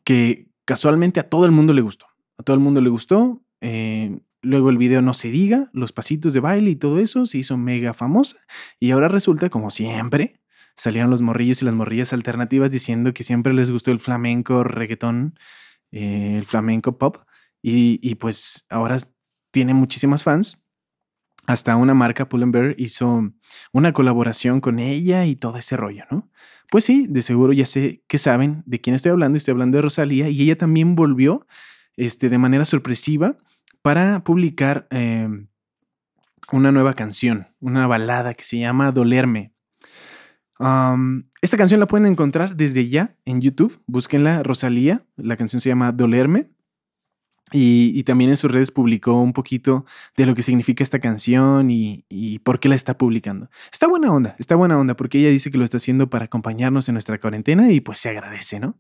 que 0.05 0.49
casualmente 0.65 1.21
a 1.21 1.29
todo 1.29 1.45
el 1.47 1.53
mundo 1.53 1.73
le 1.73 1.83
gustó. 1.83 2.07
A 2.39 2.43
todo 2.43 2.55
el 2.55 2.63
mundo 2.63 2.81
le 2.81 2.91
gustó. 2.91 3.43
Eh, 3.61 4.21
luego 4.43 4.71
el 4.71 4.79
video 4.79 5.03
no 5.03 5.15
se 5.15 5.31
diga, 5.31 5.71
los 5.73 5.93
pasitos 5.93 6.33
de 6.33 6.41
baile 6.41 6.71
y 6.71 6.77
todo 6.77 6.99
eso 6.99 7.27
se 7.27 7.39
hizo 7.39 7.57
mega 7.57 7.95
famosa. 7.95 8.37
Y 8.79 8.91
ahora 8.91 9.09
resulta, 9.09 9.51
como 9.51 9.71
siempre, 9.71 10.41
salieron 10.77 11.11
los 11.11 11.23
morrillos 11.23 11.63
y 11.63 11.65
las 11.65 11.75
morrillas 11.75 12.13
alternativas 12.13 12.71
diciendo 12.71 13.13
que 13.13 13.25
siempre 13.25 13.53
les 13.53 13.71
gustó 13.71 13.91
el 13.91 13.99
flamenco 13.99 14.65
reggaetón, 14.65 15.39
eh, 15.91 16.37
el 16.39 16.47
flamenco 16.47 16.99
pop. 16.99 17.19
Y, 17.61 17.99
y, 18.09 18.15
pues 18.15 18.67
ahora 18.71 18.99
tiene 19.51 19.75
muchísimas 19.75 20.23
fans. 20.23 20.63
Hasta 21.47 21.77
una 21.77 21.95
marca, 21.95 22.29
Pull&Bear, 22.29 22.75
hizo 22.79 23.33
una 23.73 23.93
colaboración 23.93 24.61
con 24.61 24.79
ella 24.79 25.25
y 25.27 25.35
todo 25.35 25.57
ese 25.57 25.77
rollo, 25.77 26.05
¿no? 26.11 26.31
Pues 26.71 26.85
sí, 26.85 27.07
de 27.09 27.23
seguro 27.23 27.53
ya 27.53 27.67
sé 27.67 28.03
que 28.09 28.19
saben 28.19 28.63
de 28.67 28.81
quién 28.81 28.95
estoy 28.95 29.11
hablando. 29.11 29.37
Estoy 29.37 29.53
hablando 29.53 29.77
de 29.77 29.83
Rosalía 29.83 30.29
y 30.29 30.43
ella 30.43 30.57
también 30.57 30.95
volvió 30.95 31.47
este, 31.97 32.29
de 32.29 32.39
manera 32.39 32.65
sorpresiva 32.65 33.37
para 33.83 34.23
publicar 34.23 34.87
em, 34.91 35.49
una 36.53 36.73
nueva 36.73 36.95
canción, 36.95 37.49
una 37.61 37.87
balada 37.87 38.35
que 38.35 38.45
se 38.45 38.59
llama 38.59 38.93
Dolerme. 38.93 39.53
esta 41.41 41.57
canción 41.57 41.81
la 41.81 41.87
pueden 41.87 42.07
encontrar 42.07 42.57
desde 42.57 42.89
ya 42.89 43.17
en 43.25 43.41
YouTube. 43.41 43.81
Búsquenla, 43.87 44.43
Rosalía. 44.43 45.07
La 45.17 45.37
canción 45.37 45.61
se 45.61 45.71
llama 45.71 45.93
Dolerme. 45.93 46.51
Y, 47.53 48.03
también 48.05 48.31
en 48.31 48.37
sus 48.37 48.51
redes 48.51 48.71
publicó 48.71 49.21
un 49.21 49.33
poquito 49.33 49.87
de 50.17 50.27
lo 50.27 50.35
que 50.35 50.43
significa 50.43 50.83
esta 50.83 50.99
canción 50.99 51.71
y, 51.71 52.05
por 52.45 52.61
qué 52.61 52.69
la 52.69 52.75
está 52.75 52.97
publicando. 52.97 53.51
Está 53.73 53.87
buena 53.87 54.13
onda, 54.13 54.37
está 54.39 54.55
buena 54.55 54.79
onda 54.79 54.97
porque 54.97 55.19
ella 55.19 55.31
dice 55.31 55.51
que 55.51 55.59
lo 55.59 55.65
está 55.65 55.79
haciendo 55.79 56.11
para 56.11 56.27
acompañarnos 56.27 56.89
en 56.89 56.95
nuestra 56.95 57.19
cuarentena 57.19 57.71
y 57.71 57.81
pues 57.81 57.99
se 57.99 58.09
agradece, 58.11 58.61
¿no? 58.61 58.79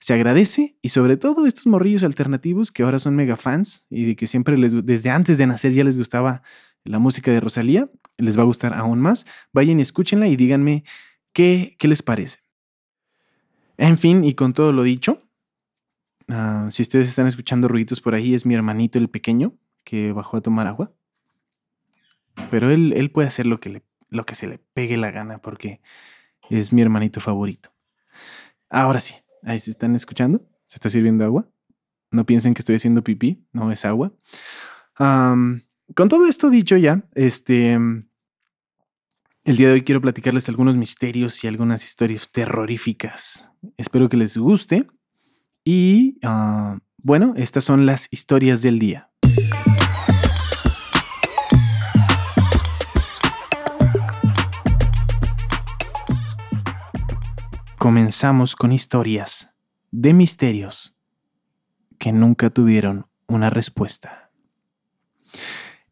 Se 0.00 0.14
agradece 0.14 0.76
y 0.82 0.90
sobre 0.90 1.16
todo 1.16 1.46
estos 1.46 1.66
morrillos 1.66 2.04
alternativos 2.04 2.70
que 2.70 2.82
ahora 2.82 2.98
son 2.98 3.16
mega 3.16 3.36
fans 3.36 3.86
y 3.90 4.04
de 4.04 4.16
que 4.16 4.26
siempre 4.26 4.58
les, 4.58 4.84
desde 4.84 5.10
antes 5.10 5.38
de 5.38 5.46
nacer 5.46 5.72
ya 5.72 5.84
les 5.84 5.96
gustaba 5.96 6.42
la 6.84 6.98
música 6.98 7.30
de 7.30 7.40
Rosalía, 7.40 7.90
les 8.18 8.36
va 8.38 8.42
a 8.42 8.46
gustar 8.46 8.74
aún 8.74 9.00
más. 9.00 9.26
Vayan 9.52 9.78
y 9.78 9.82
escúchenla 9.82 10.28
y 10.28 10.36
díganme 10.36 10.84
qué, 11.32 11.74
qué 11.78 11.88
les 11.88 12.02
parece. 12.02 12.40
En 13.76 13.98
fin, 13.98 14.24
y 14.24 14.34
con 14.34 14.52
todo 14.52 14.72
lo 14.72 14.82
dicho, 14.82 15.23
Ah, 16.28 16.68
si 16.70 16.82
ustedes 16.82 17.08
están 17.08 17.26
escuchando 17.26 17.68
ruiditos 17.68 18.00
por 18.00 18.14
ahí, 18.14 18.34
es 18.34 18.46
mi 18.46 18.54
hermanito 18.54 18.98
el 18.98 19.10
pequeño 19.10 19.54
que 19.84 20.12
bajó 20.12 20.36
a 20.36 20.40
tomar 20.40 20.66
agua. 20.66 20.92
Pero 22.50 22.70
él, 22.70 22.92
él 22.96 23.10
puede 23.10 23.28
hacer 23.28 23.46
lo 23.46 23.60
que, 23.60 23.82
lo 24.08 24.24
que 24.24 24.34
se 24.34 24.46
le 24.46 24.58
pegue 24.58 24.96
la 24.96 25.10
gana 25.10 25.38
porque 25.38 25.80
es 26.50 26.72
mi 26.72 26.82
hermanito 26.82 27.20
favorito. 27.20 27.72
Ahora 28.70 29.00
sí, 29.00 29.14
ahí 29.42 29.60
se 29.60 29.70
están 29.70 29.94
escuchando. 29.94 30.44
Se 30.66 30.76
está 30.76 30.90
sirviendo 30.90 31.24
agua. 31.24 31.48
No 32.10 32.24
piensen 32.26 32.54
que 32.54 32.60
estoy 32.60 32.76
haciendo 32.76 33.02
pipí, 33.02 33.44
no 33.52 33.70
es 33.72 33.84
agua. 33.84 34.12
con 34.96 36.08
todo 36.08 36.26
esto 36.26 36.48
dicho 36.50 36.76
ya, 36.76 37.04
este, 37.14 37.74
El 37.74 39.56
día 39.56 39.68
de 39.68 39.74
hoy 39.74 39.82
quiero 39.82 40.00
platicarles 40.00 40.48
algunos 40.48 40.76
misterios 40.76 41.42
y 41.44 41.48
algunas 41.48 41.84
historias 41.84 42.30
terroríficas. 42.30 43.50
Espero 43.76 44.08
que 44.08 44.16
les 44.16 44.36
guste. 44.36 44.88
Y 45.66 46.18
uh, 46.22 46.78
bueno, 46.98 47.32
estas 47.36 47.64
son 47.64 47.86
las 47.86 48.08
historias 48.10 48.60
del 48.60 48.78
día. 48.78 49.10
Comenzamos 57.78 58.56
con 58.56 58.72
historias 58.72 59.54
de 59.90 60.12
misterios 60.12 60.94
que 61.98 62.12
nunca 62.12 62.50
tuvieron 62.50 63.06
una 63.26 63.48
respuesta. 63.48 64.30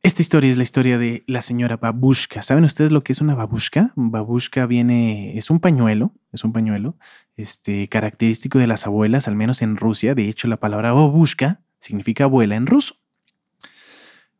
Esta 0.04 0.20
historia 0.20 0.50
es 0.50 0.56
la 0.56 0.64
historia 0.64 0.98
de 0.98 1.22
la 1.28 1.42
señora 1.42 1.76
babushka. 1.76 2.42
¿Saben 2.42 2.64
ustedes 2.64 2.90
lo 2.90 3.04
que 3.04 3.12
es 3.12 3.20
una 3.20 3.36
babushka? 3.36 3.92
Babushka 3.94 4.66
viene, 4.66 5.38
es 5.38 5.48
un 5.48 5.60
pañuelo, 5.60 6.12
es 6.32 6.42
un 6.42 6.52
pañuelo, 6.52 6.96
este, 7.36 7.86
característico 7.86 8.58
de 8.58 8.66
las 8.66 8.84
abuelas, 8.84 9.28
al 9.28 9.36
menos 9.36 9.62
en 9.62 9.76
Rusia. 9.76 10.16
De 10.16 10.28
hecho, 10.28 10.48
la 10.48 10.56
palabra 10.56 10.92
babushka 10.92 11.60
significa 11.78 12.24
abuela 12.24 12.56
en 12.56 12.66
ruso. 12.66 12.96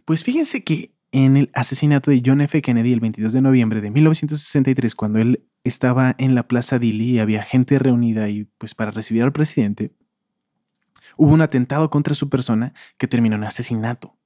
Pues 0.04 0.24
fíjense 0.24 0.64
que 0.64 0.96
en 1.12 1.36
el 1.36 1.50
asesinato 1.54 2.10
de 2.10 2.22
John 2.26 2.40
F. 2.40 2.60
Kennedy 2.60 2.92
el 2.92 2.98
22 2.98 3.32
de 3.32 3.42
noviembre 3.42 3.80
de 3.80 3.92
1963, 3.92 4.96
cuando 4.96 5.20
él 5.20 5.46
estaba 5.62 6.16
en 6.18 6.34
la 6.34 6.48
Plaza 6.48 6.80
Dili 6.80 7.10
y 7.10 7.18
había 7.20 7.44
gente 7.44 7.78
reunida 7.78 8.28
y 8.28 8.48
pues 8.58 8.74
para 8.74 8.90
recibir 8.90 9.22
al 9.22 9.32
presidente, 9.32 9.94
hubo 11.16 11.32
un 11.32 11.40
atentado 11.40 11.88
contra 11.88 12.16
su 12.16 12.28
persona 12.28 12.74
que 12.96 13.06
terminó 13.06 13.36
en 13.36 13.44
asesinato 13.44 14.16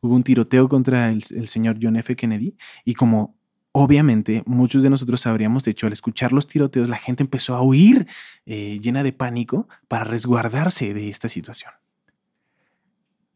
hubo 0.00 0.14
un 0.14 0.22
tiroteo 0.22 0.68
contra 0.68 1.10
el, 1.10 1.22
señor 1.48 1.78
John 1.80 1.96
F. 1.96 2.16
Kennedy 2.16 2.56
y 2.84 2.94
como 2.94 3.36
obviamente 3.72 4.42
muchos 4.46 4.82
de 4.82 4.90
nosotros 4.90 5.26
habríamos 5.26 5.66
hecho 5.66 5.86
al 5.86 5.92
escuchar 5.92 6.32
los 6.32 6.46
tiroteos, 6.46 6.88
la 6.88 6.96
gente 6.96 7.22
empezó 7.22 7.54
a 7.54 7.62
huir 7.62 8.06
eh, 8.46 8.78
llena 8.80 9.02
de 9.02 9.12
pánico 9.12 9.68
para 9.88 10.04
resguardarse 10.04 10.94
de 10.94 11.08
esta 11.08 11.28
situación. 11.28 11.72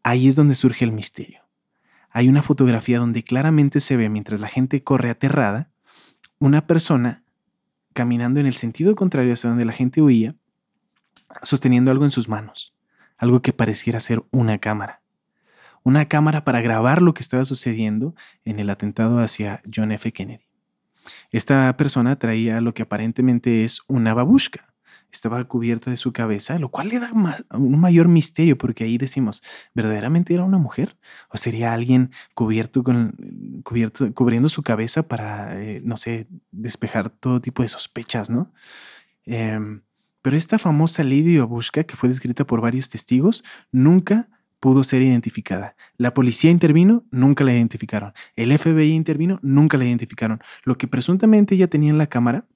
Ahí 0.02 0.28
es 0.28 0.36
donde 0.36 0.54
surge 0.54 0.84
el 0.84 0.92
misterio. 0.92 1.42
Hay 2.08 2.28
una 2.28 2.42
fotografía 2.42 2.98
donde 2.98 3.22
claramente 3.22 3.80
se 3.80 3.96
ve 3.96 4.08
mientras 4.08 4.40
la 4.40 4.48
gente 4.48 4.82
corre 4.82 5.10
aterrada, 5.10 5.70
una 6.38 6.66
persona 6.66 7.22
caminando 7.92 8.40
en 8.40 8.46
el 8.46 8.56
sentido 8.56 8.94
contrario 8.94 9.34
hacia 9.34 9.50
donde 9.50 9.66
la 9.66 9.72
gente 9.72 10.00
huía, 10.00 10.36
sosteniendo 11.42 11.90
algo 11.90 12.04
en 12.04 12.10
sus 12.10 12.28
manos, 12.28 12.74
algo 13.18 13.42
que 13.42 13.52
pareciera 13.52 14.00
ser 14.00 14.24
una 14.30 14.58
cámara 14.58 14.99
una 15.82 16.06
cámara 16.08 16.44
para 16.44 16.60
grabar 16.60 17.02
lo 17.02 17.14
que 17.14 17.22
estaba 17.22 17.44
sucediendo 17.44 18.14
en 18.44 18.58
el 18.58 18.70
atentado 18.70 19.18
hacia 19.20 19.62
John 19.74 19.92
F. 19.92 20.12
Kennedy. 20.12 20.44
Esta 21.30 21.76
persona 21.76 22.18
traía 22.18 22.60
lo 22.60 22.74
que 22.74 22.82
aparentemente 22.82 23.64
es 23.64 23.80
una 23.88 24.14
babushka. 24.14 24.66
Estaba 25.12 25.42
cubierta 25.44 25.90
de 25.90 25.96
su 25.96 26.12
cabeza, 26.12 26.58
lo 26.60 26.68
cual 26.68 26.88
le 26.88 27.00
da 27.00 27.10
un 27.52 27.80
mayor 27.80 28.06
misterio 28.06 28.56
porque 28.56 28.84
ahí 28.84 28.96
decimos, 28.96 29.42
¿verdaderamente 29.74 30.34
era 30.34 30.44
una 30.44 30.58
mujer? 30.58 30.96
¿O 31.30 31.36
sería 31.36 31.72
alguien 31.72 32.12
cubierto 32.34 32.84
con, 32.84 33.16
cubierto, 33.64 34.12
cubriendo 34.14 34.48
su 34.48 34.62
cabeza 34.62 35.08
para, 35.08 35.60
eh, 35.60 35.80
no 35.84 35.96
sé, 35.96 36.28
despejar 36.52 37.10
todo 37.10 37.40
tipo 37.40 37.62
de 37.62 37.68
sospechas, 37.68 38.30
¿no? 38.30 38.52
Em, 39.24 39.82
pero 40.22 40.36
esta 40.36 40.58
famosa 40.58 41.02
Lady 41.02 41.38
Babushka, 41.38 41.84
que 41.84 41.96
fue 41.96 42.08
descrita 42.08 42.46
por 42.46 42.60
varios 42.60 42.88
testigos, 42.88 43.42
nunca 43.72 44.28
pudo 44.60 44.84
ser 44.84 45.02
identificada. 45.02 45.74
La 45.96 46.14
policía 46.14 46.50
intervino, 46.50 47.04
nunca 47.10 47.44
la 47.44 47.52
identificaron. 47.52 48.12
El 48.36 48.56
FBI 48.56 48.92
intervino, 48.92 49.40
nunca 49.42 49.78
la 49.78 49.86
identificaron. 49.86 50.40
Lo 50.64 50.76
que 50.78 50.86
presuntamente 50.86 51.56
ya 51.56 51.66
tenía 51.66 51.90
en 51.90 51.98
la 51.98 52.06
cámara 52.06 52.46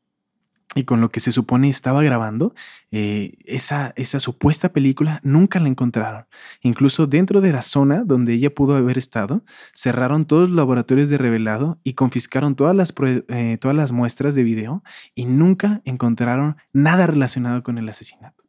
y 0.74 0.84
con 0.84 1.00
lo 1.00 1.10
que 1.10 1.20
se 1.20 1.32
supone 1.32 1.68
estaba 1.68 2.02
grabando, 2.02 2.54
eh, 2.90 3.34
esa, 3.44 3.92
esa 3.96 4.20
supuesta 4.20 4.72
película 4.72 5.20
nunca 5.22 5.60
la 5.60 5.68
encontraron. 5.68 6.26
Incluso 6.62 7.06
dentro 7.06 7.40
de 7.40 7.52
la 7.52 7.62
zona 7.62 8.02
donde 8.04 8.34
ella 8.34 8.54
pudo 8.54 8.76
haber 8.76 8.98
estado, 8.98 9.44
cerraron 9.72 10.26
todos 10.26 10.48
los 10.48 10.56
laboratorios 10.56 11.08
de 11.08 11.18
revelado 11.18 11.78
y 11.84 11.94
confiscaron 11.94 12.56
todas 12.56 12.74
las, 12.74 12.92
eh, 13.28 13.56
todas 13.60 13.76
las 13.76 13.92
muestras 13.92 14.34
de 14.34 14.42
video 14.42 14.82
y 15.14 15.26
nunca 15.26 15.80
encontraron 15.84 16.56
nada 16.72 17.06
relacionado 17.06 17.62
con 17.62 17.78
el 17.78 17.88
asesinato. 17.88 18.43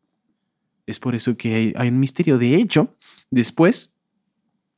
Es 0.88 1.00
por 1.00 1.16
eso 1.16 1.36
que 1.38 1.74
hay, 1.76 1.88
un 1.88 2.00
misterio. 2.00 2.38
De 2.38 2.56
hecho, 2.56 2.96
después, 3.32 3.96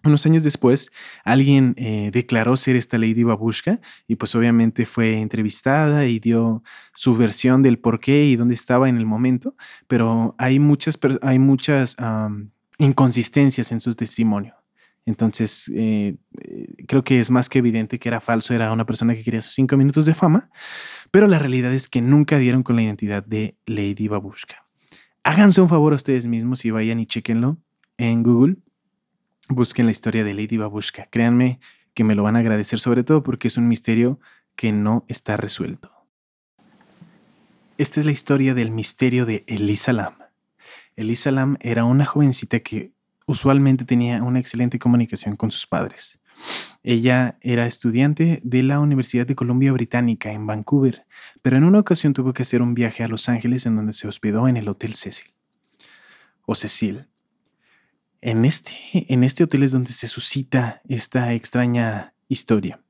unos 0.04 0.26
años 0.26 0.44
después, 0.44 0.92
alguien 1.26 1.74
eh, 1.78 2.12
declaró 2.14 2.56
ser 2.56 2.76
esta 2.76 2.98
Lady 2.98 3.24
Babushka 3.24 3.82
y 4.08 4.16
pues 4.16 4.34
obviamente 4.36 4.86
fue 4.86 5.20
entrevistada 5.20 6.06
y 6.06 6.20
dio 6.20 6.64
su 6.94 7.16
versión 7.16 7.62
del 7.62 7.80
por 7.80 8.00
qué 8.00 8.26
y 8.26 8.36
dónde 8.36 8.56
estaba 8.56 8.88
en 8.88 8.98
el 8.98 9.06
momento, 9.06 9.56
pero 9.88 10.36
hay 10.38 10.60
muchas, 10.60 10.98
hay 11.22 11.40
muchas 11.40 11.98
inconsistencias 12.78 13.72
en 13.72 13.82
su 13.82 13.96
testimonio. 13.96 14.56
Entonces, 15.06 15.72
eh, 15.74 16.18
eh, 16.42 16.84
creo 16.86 17.02
que 17.02 17.22
es 17.22 17.32
más 17.32 17.48
que 17.48 17.60
evidente 17.60 17.98
que 17.98 18.10
era 18.10 18.20
falso, 18.20 18.54
era 18.54 18.74
una 18.74 18.86
persona 18.86 19.16
que 19.16 19.24
quería 19.24 19.40
sus 19.40 19.54
cinco 19.54 19.78
minutos 19.78 20.06
de 20.06 20.14
fama, 20.14 20.50
pero 21.12 21.28
la 21.28 21.40
realidad 21.40 21.74
es 21.74 21.88
que 21.88 22.02
nunca 22.02 22.38
dieron 22.38 22.62
con 22.62 22.76
la 22.76 22.84
identidad 22.84 23.24
de 23.24 23.58
Lady 23.66 24.10
Babushka 24.10 24.67
háganse 25.28 25.60
un 25.60 25.68
favor 25.68 25.92
a 25.92 25.98
ustedes 25.98 26.26
mismos 26.26 26.64
y 26.64 26.72
vayan 26.72 27.02
y 27.02 27.06
chequenlo 27.06 27.58
en 27.98 28.24
Google. 28.24 28.56
Busquen 29.50 29.86
la 29.86 29.92
historia 29.92 30.24
de 30.24 30.34
Lady 30.34 30.56
Babushka. 30.56 31.08
Créanme 31.10 31.60
que 31.94 32.06
me 32.06 32.16
lo 32.16 32.24
van 32.24 32.38
a 32.38 32.40
agradecer, 32.40 32.80
sobre 32.80 33.04
todo 33.04 33.24
porque 33.24 33.50
es 33.50 33.58
un 33.58 33.68
misterio 33.68 34.22
que 34.56 34.72
no 34.72 35.04
está 35.10 35.36
resuelto. 35.36 35.92
Esta 37.78 38.00
es 38.00 38.06
la 38.06 38.14
historia 38.14 38.54
del 38.54 38.72
misterio 38.72 39.26
de 39.26 39.44
Elisa 39.48 39.92
Lam. 39.92 40.14
Elisa 40.96 41.30
Lam 41.32 41.58
era 41.60 41.84
una 41.84 42.06
jovencita 42.06 42.62
que 42.62 42.94
usualmente 43.26 43.84
tenía 43.84 44.24
una 44.24 44.40
excelente 44.40 44.80
comunicación 44.80 45.36
con 45.36 45.52
sus 45.52 45.68
padres. 45.68 46.17
Ella 46.84 47.38
era 47.42 47.68
estudiante 47.68 48.40
de 48.44 48.64
la 48.64 48.80
Universidad 48.80 49.28
de 49.28 49.36
Columbia 49.36 49.72
Británica 49.72 50.32
en 50.32 50.48
Vancouver, 50.48 51.06
pero 51.42 51.58
en 51.58 51.64
una 51.64 51.80
ocasión 51.80 52.14
tuvo 52.14 52.34
que 52.34 52.44
hacer 52.44 52.62
un 52.62 52.74
viaje 52.74 53.04
a 53.04 53.08
Los 53.08 53.30
Ángeles 53.30 53.66
en 53.66 53.76
donde 53.76 53.94
se 53.94 54.08
hospedó 54.08 54.48
en 54.48 54.58
el 54.58 54.70
Hotel 54.70 54.94
Cecil. 54.94 55.34
O 56.46 56.56
Cecil. 56.56 57.08
En 58.22 58.46
este, 58.46 58.72
en 58.94 59.24
este 59.24 59.44
hotel 59.44 59.64
es 59.64 59.72
donde 59.72 59.92
se 59.92 60.08
suscita 60.08 60.82
esta 60.88 61.34
extraña 61.34 62.14
historia. 62.28 62.82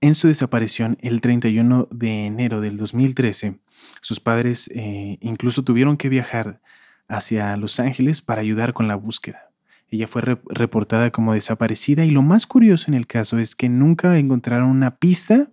En 0.00 0.14
su 0.14 0.28
desaparición 0.28 0.98
el 1.00 1.20
31 1.20 1.88
de 1.90 2.26
enero 2.26 2.60
del 2.60 2.76
2013, 2.76 3.60
sus 4.00 4.18
padres 4.18 4.68
eh, 4.74 5.18
incluso 5.20 5.62
tuvieron 5.62 5.96
que 5.96 6.08
viajar 6.08 6.60
hacia 7.06 7.56
Los 7.56 7.78
Ángeles 7.78 8.22
para 8.22 8.40
ayudar 8.40 8.72
con 8.72 8.88
la 8.88 8.96
búsqueda. 8.96 9.51
Ella 9.92 10.06
fue 10.06 10.22
reportada 10.22 11.10
como 11.10 11.34
desaparecida 11.34 12.06
y 12.06 12.10
lo 12.10 12.22
más 12.22 12.46
curioso 12.46 12.86
en 12.88 12.94
el 12.94 13.06
caso 13.06 13.38
es 13.38 13.54
que 13.54 13.68
nunca 13.68 14.16
encontraron 14.16 14.70
una 14.70 14.96
pista. 14.96 15.50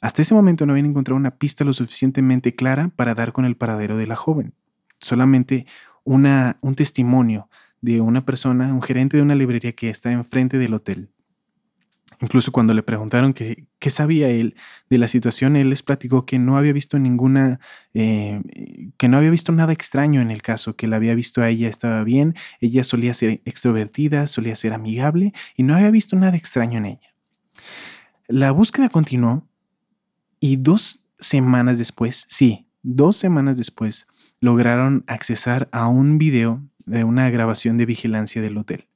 Hasta 0.00 0.22
ese 0.22 0.32
momento 0.32 0.64
no 0.64 0.72
habían 0.72 0.86
encontrado 0.86 1.16
una 1.16 1.38
pista 1.38 1.64
lo 1.64 1.72
suficientemente 1.72 2.54
clara 2.54 2.92
para 2.94 3.16
dar 3.16 3.32
con 3.32 3.44
el 3.44 3.56
paradero 3.56 3.96
de 3.96 4.06
la 4.06 4.14
joven. 4.14 4.54
Solamente 5.00 5.66
una, 6.04 6.56
un 6.60 6.76
testimonio 6.76 7.48
de 7.80 8.00
una 8.00 8.20
persona, 8.20 8.72
un 8.72 8.80
gerente 8.80 9.16
de 9.16 9.24
una 9.24 9.34
librería 9.34 9.72
que 9.72 9.90
está 9.90 10.12
enfrente 10.12 10.56
del 10.56 10.74
hotel, 10.74 11.10
Incluso 12.24 12.52
cuando 12.52 12.72
le 12.72 12.82
preguntaron 12.82 13.34
qué, 13.34 13.66
sabía 13.90 14.30
él 14.30 14.56
de 14.88 14.96
la 14.96 15.08
situación, 15.08 15.56
él 15.56 15.68
les 15.68 15.82
platicó 15.82 16.24
que 16.24 16.38
no 16.38 16.56
había 16.56 16.72
visto 16.72 16.98
ninguna, 16.98 17.60
eh, 17.92 18.40
que 18.96 19.08
no 19.08 19.18
había 19.18 19.28
visto 19.28 19.52
nada 19.52 19.74
extraño 19.74 20.22
en 20.22 20.30
el 20.30 20.40
caso, 20.40 20.74
que 20.74 20.86
la 20.86 20.96
había 20.96 21.14
visto 21.14 21.42
a 21.42 21.50
ella 21.50 21.68
estaba 21.68 22.02
bien, 22.02 22.34
ella 22.60 22.82
solía 22.82 23.12
ser 23.12 23.42
extrovertida, 23.44 24.26
solía 24.26 24.56
ser 24.56 24.72
amigable 24.72 25.34
y 25.54 25.64
no 25.64 25.74
había 25.74 25.90
visto 25.90 26.16
nada 26.16 26.34
extraño 26.34 26.78
en 26.78 26.86
ella. 26.86 27.14
La 28.26 28.52
búsqueda 28.52 28.88
continuó 28.88 29.46
y 30.40 30.56
dos 30.56 31.04
semanas 31.18 31.76
después, 31.76 32.24
sí, 32.30 32.68
dos 32.82 33.18
semanas 33.18 33.58
después, 33.58 34.06
lograron 34.40 35.04
accesar 35.08 35.68
a 35.72 35.88
un 35.88 36.16
video 36.16 36.62
de 36.86 37.04
una 37.04 37.28
grabación 37.28 37.76
de 37.76 37.84
vigilancia 37.84 38.40
del 38.40 38.56
hotel. 38.56 38.88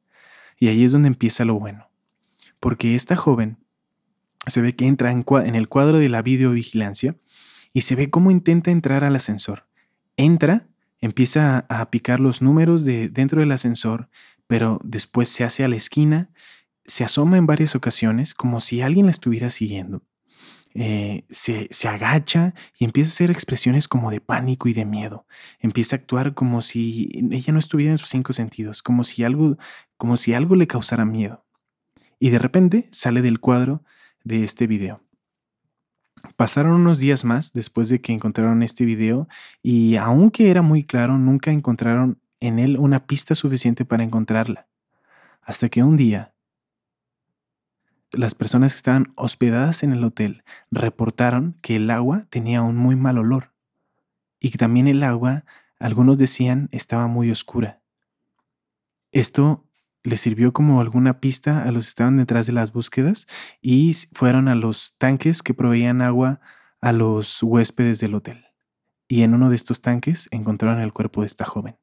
Y 0.59 0.69
ahí 0.69 0.83
es 0.83 0.93
donde 0.93 1.09
empieza 1.09 1.45
lo 1.45 1.61
bueno 1.61 1.88
porque 2.61 2.95
esta 2.95 3.17
joven 3.17 3.59
se 4.47 4.61
ve 4.61 4.75
que 4.75 4.87
entra 4.87 5.13
en, 5.13 5.55
el 5.55 5.69
cuadro 5.69 5.99
de 5.99 6.09
la 6.09 6.23
videovigilancia 6.23 7.17
y 7.73 7.83
se 7.83 7.95
ve 7.95 8.11
cómo 8.11 8.31
intenta 8.31 8.71
entrar 8.71 9.05
al 9.05 9.17
ascensor. 9.17 9.67
Entra, 10.17 10.69
empieza 11.01 11.67
a 11.69 11.91
picar 11.91 12.21
los 12.21 12.43
números 12.43 12.85
de 12.85 13.09
dentro 13.09 13.41
del 13.41 13.53
ascensor, 13.53 14.09
pero 14.47 14.81
después 14.83 15.29
se 15.29 15.45
hace 15.45 15.65
a 15.65 15.69
la 15.69 15.77
esquina, 15.77 16.31
se 16.87 17.05
asoma 17.05 17.37
en 17.37 17.47
varias 17.47 17.75
ocasiones 17.75 18.35
como 18.35 18.61
si 18.61 18.81
alguien 18.81 19.07
la 19.07 19.13
estuviera 19.13 19.51
siguiendo. 19.51 20.03
Eh, 20.75 21.25
se, 21.31 21.67
se, 21.71 21.89
agacha 21.89 22.55
y 22.79 22.85
empieza 22.85 23.11
a 23.11 23.15
hacer 23.15 23.31
expresiones 23.31 23.89
como 23.89 24.11
de 24.11 24.21
pánico 24.21 24.69
y 24.69 24.75
de 24.75 24.85
miedo. 24.85 25.27
Empieza 25.61 25.97
a 25.97 25.99
actuar 25.99 26.35
como 26.35 26.63
si 26.63 27.11
ella 27.31 27.53
no 27.53 27.59
estuviera 27.59 27.91
en 27.91 27.99
sus 27.99 28.11
cinco 28.11 28.33
sentidos, 28.33 28.83
como 28.83 29.03
si 29.03 29.25
algo, 29.25 29.57
como 29.97 30.17
si 30.17 30.35
algo 30.35 30.57
le 30.57 30.67
causara 30.67 31.05
miedo 31.05 31.48
y 32.19 32.31
de 32.31 32.39
repente 32.39 32.89
sale 32.91 33.23
del 33.23 33.41
cuadro 33.41 33.83
de 34.25 34.45
este 34.45 34.67
video. 34.67 35.03
Pasaron 36.37 36.73
unos 36.73 36.99
días 36.99 37.25
más 37.25 37.53
después 37.53 37.89
de 37.89 38.01
que 38.01 38.13
encontraron 38.13 38.63
este 38.63 38.85
video 38.85 39.29
y 39.63 39.97
aunque 39.97 40.51
era 40.51 40.63
muy 40.63 40.85
claro, 40.85 41.19
nunca 41.19 41.53
encontraron 41.53 42.21
en 42.41 42.59
él 42.59 42.77
una 42.79 43.07
pista 43.07 43.35
suficiente 43.35 43.85
para 43.85 44.05
encontrarla. 44.05 44.67
Hasta 45.43 45.69
que 45.69 45.83
un 45.83 45.97
día 45.97 46.35
las 48.13 48.35
personas 48.35 48.73
que 48.73 48.79
estaban 48.79 49.13
hospedadas 49.17 49.83
en 49.83 49.93
el 49.93 50.03
hotel 50.03 50.43
reportaron 50.71 51.57
que 51.61 51.77
el 51.77 51.91
agua 51.91 52.27
tenía 52.31 52.63
un 52.63 52.77
muy 52.77 52.97
mal 52.97 53.19
olor 53.19 53.53
y 54.41 54.51
que 54.51 54.59
también 54.59 54.89
el 54.89 55.03
agua, 55.03 55.45
algunos 55.79 56.17
decían, 56.17 56.69
estaba 56.73 57.07
muy 57.07 57.31
oscura. 57.31 57.83
Esto 59.13 59.68
les 60.05 60.21
sirvió 60.21 60.53
como 60.53 60.81
alguna 60.81 61.21
pista 61.21 61.65
a 61.65 61.73
los 61.73 61.87
que 61.87 61.91
estaban 61.91 62.17
detrás 62.17 62.47
de 62.47 62.53
las 62.53 62.73
búsquedas 62.73 63.27
y 63.61 63.95
fueron 64.13 64.49
a 64.49 64.55
los 64.55 64.97
tanques 64.99 65.43
que 65.43 65.55
proveían 65.55 66.03
agua 66.03 66.41
a 66.81 66.93
los 66.93 67.43
huéspedes 67.43 68.01
del 68.01 68.15
hotel. 68.15 68.45
Y 69.09 69.23
en 69.23 69.35
uno 69.35 69.51
de 69.51 69.57
estos 69.57 69.83
tanques 69.83 70.29
encontraron 70.31 70.81
el 70.81 70.93
cuerpo 70.93 71.23
de 71.23 71.27
esta 71.27 71.45
joven. 71.45 71.77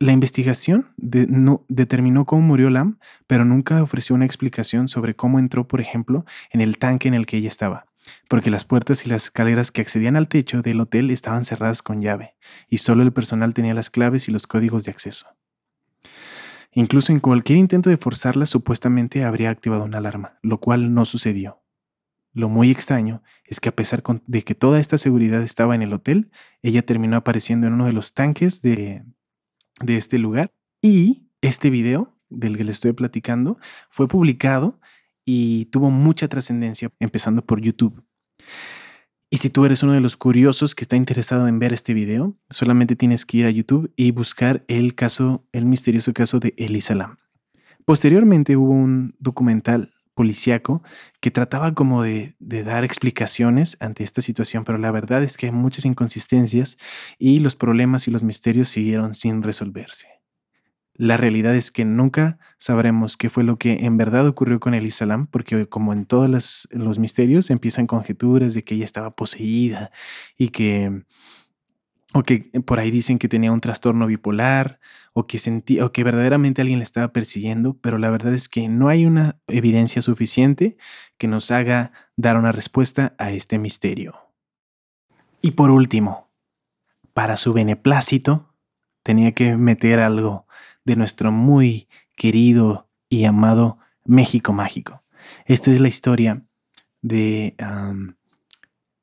La 0.00 0.12
investigación 0.12 0.86
no, 0.96 1.64
determinó 1.68 2.24
cómo 2.24 2.42
murió 2.42 2.70
Lam, 2.70 3.00
pero 3.26 3.44
nunca 3.44 3.82
ofreció 3.82 4.14
una 4.14 4.26
explicación 4.26 4.86
sobre 4.86 5.16
cómo 5.16 5.40
entró, 5.40 5.66
por 5.66 5.80
ejemplo, 5.80 6.24
en 6.52 6.60
el 6.60 6.78
tanque 6.78 7.08
en 7.08 7.14
el 7.14 7.26
que 7.26 7.38
ella 7.38 7.48
estaba, 7.48 7.86
porque 8.28 8.50
las 8.50 8.64
puertas 8.64 9.04
y 9.04 9.08
las 9.08 9.24
escaleras 9.24 9.72
que 9.72 9.80
accedían 9.80 10.14
al 10.14 10.28
techo 10.28 10.62
del 10.62 10.80
hotel 10.80 11.10
estaban 11.10 11.44
cerradas 11.44 11.82
con 11.82 12.00
llave, 12.00 12.36
y 12.68 12.78
solo 12.78 13.02
el 13.02 13.12
personal 13.12 13.54
tenía 13.54 13.74
las 13.74 13.90
claves 13.90 14.28
y 14.28 14.32
los 14.32 14.46
códigos 14.46 14.84
de 14.84 14.92
acceso. 14.92 15.36
Incluso 16.72 17.12
en 17.12 17.20
cualquier 17.20 17.58
intento 17.58 17.90
de 17.90 17.96
forzarla 17.96 18.46
supuestamente 18.46 19.24
habría 19.24 19.50
activado 19.50 19.84
una 19.84 19.98
alarma, 19.98 20.38
lo 20.42 20.60
cual 20.60 20.94
no 20.94 21.04
sucedió. 21.04 21.62
Lo 22.32 22.48
muy 22.48 22.70
extraño 22.70 23.22
es 23.44 23.58
que 23.58 23.70
a 23.70 23.74
pesar 23.74 24.02
de 24.26 24.42
que 24.42 24.54
toda 24.54 24.78
esta 24.78 24.98
seguridad 24.98 25.42
estaba 25.42 25.74
en 25.74 25.82
el 25.82 25.92
hotel, 25.92 26.30
ella 26.62 26.82
terminó 26.82 27.16
apareciendo 27.16 27.66
en 27.66 27.72
uno 27.72 27.86
de 27.86 27.92
los 27.92 28.14
tanques 28.14 28.62
de, 28.62 29.04
de 29.80 29.96
este 29.96 30.18
lugar. 30.18 30.52
Y 30.80 31.26
este 31.40 31.70
video 31.70 32.16
del 32.28 32.56
que 32.56 32.64
les 32.64 32.76
estoy 32.76 32.92
platicando 32.92 33.58
fue 33.88 34.06
publicado 34.06 34.78
y 35.24 35.66
tuvo 35.66 35.90
mucha 35.90 36.28
trascendencia, 36.28 36.90
empezando 37.00 37.44
por 37.44 37.60
YouTube. 37.60 38.04
Y 39.30 39.38
si 39.38 39.50
tú 39.50 39.66
eres 39.66 39.82
uno 39.82 39.92
de 39.92 40.00
los 40.00 40.16
curiosos 40.16 40.74
que 40.74 40.84
está 40.84 40.96
interesado 40.96 41.48
en 41.48 41.58
ver 41.58 41.74
este 41.74 41.92
video, 41.92 42.34
solamente 42.48 42.96
tienes 42.96 43.26
que 43.26 43.38
ir 43.38 43.46
a 43.46 43.50
YouTube 43.50 43.92
y 43.94 44.10
buscar 44.10 44.64
el 44.68 44.94
caso, 44.94 45.46
el 45.52 45.66
misterioso 45.66 46.14
caso 46.14 46.40
de 46.40 46.54
Elisa 46.56 46.94
Lam. 46.94 47.18
Posteriormente 47.84 48.56
hubo 48.56 48.72
un 48.72 49.14
documental 49.18 49.92
policíaco 50.14 50.82
que 51.20 51.30
trataba 51.30 51.74
como 51.74 52.02
de, 52.02 52.36
de, 52.38 52.64
dar 52.64 52.84
explicaciones 52.84 53.76
ante 53.80 54.02
esta 54.02 54.22
situación, 54.22 54.64
pero 54.64 54.78
la 54.78 54.90
verdad 54.90 55.22
es 55.22 55.36
que 55.36 55.46
hay 55.46 55.52
muchas 55.52 55.84
inconsistencias 55.84 56.78
y 57.18 57.40
los 57.40 57.54
problemas 57.54 58.08
y 58.08 58.10
los 58.10 58.24
misterios 58.24 58.70
siguieron 58.70 59.14
sin 59.14 59.42
resolverse. 59.42 60.17
La 60.98 61.16
realidad 61.16 61.54
es 61.54 61.70
que 61.70 61.84
nunca 61.84 62.38
sabremos 62.58 63.16
qué 63.16 63.30
fue 63.30 63.44
lo 63.44 63.56
que 63.56 63.86
en 63.86 63.96
verdad 63.96 64.26
ocurrió 64.26 64.58
con 64.58 64.74
Elisa 64.74 65.06
Lam, 65.06 65.28
porque 65.28 65.68
como 65.68 65.92
en 65.92 66.06
todos 66.06 66.28
los, 66.28 66.68
los 66.72 66.98
misterios 66.98 67.50
empiezan 67.50 67.86
conjeturas 67.86 68.52
de 68.52 68.64
que 68.64 68.74
ella 68.74 68.84
estaba 68.84 69.14
poseída 69.14 69.92
y 70.36 70.48
que 70.48 71.04
o 72.14 72.22
que 72.22 72.50
por 72.64 72.80
ahí 72.80 72.90
dicen 72.90 73.18
que 73.18 73.28
tenía 73.28 73.52
un 73.52 73.60
trastorno 73.60 74.06
bipolar, 74.06 74.80
o 75.12 75.26
que 75.26 75.38
o 75.82 75.92
que 75.92 76.04
verdaderamente 76.04 76.62
alguien 76.62 76.80
le 76.80 76.84
estaba 76.84 77.12
persiguiendo, 77.12 77.78
pero 77.80 77.98
la 77.98 78.10
verdad 78.10 78.34
es 78.34 78.48
que 78.48 78.68
no 78.68 78.88
hay 78.88 79.06
una 79.06 79.38
evidencia 79.46 80.02
suficiente 80.02 80.76
que 81.16 81.28
nos 81.28 81.50
haga 81.52 81.92
dar 82.16 82.36
una 82.36 82.50
respuesta 82.50 83.14
a 83.18 83.30
este 83.30 83.58
misterio. 83.58 84.16
Y 85.42 85.52
por 85.52 85.70
último, 85.70 86.28
para 87.12 87.36
su 87.36 87.52
beneplácito, 87.52 88.54
tenía 89.04 89.32
que 89.32 89.56
meter 89.56 90.00
algo 90.00 90.47
de 90.88 90.96
nuestro 90.96 91.30
muy 91.30 91.86
querido 92.16 92.88
y 93.10 93.24
amado 93.26 93.78
México 94.04 94.54
Mágico. 94.54 95.02
Esta 95.44 95.70
es 95.70 95.80
la 95.80 95.88
historia 95.88 96.42
de 97.02 97.54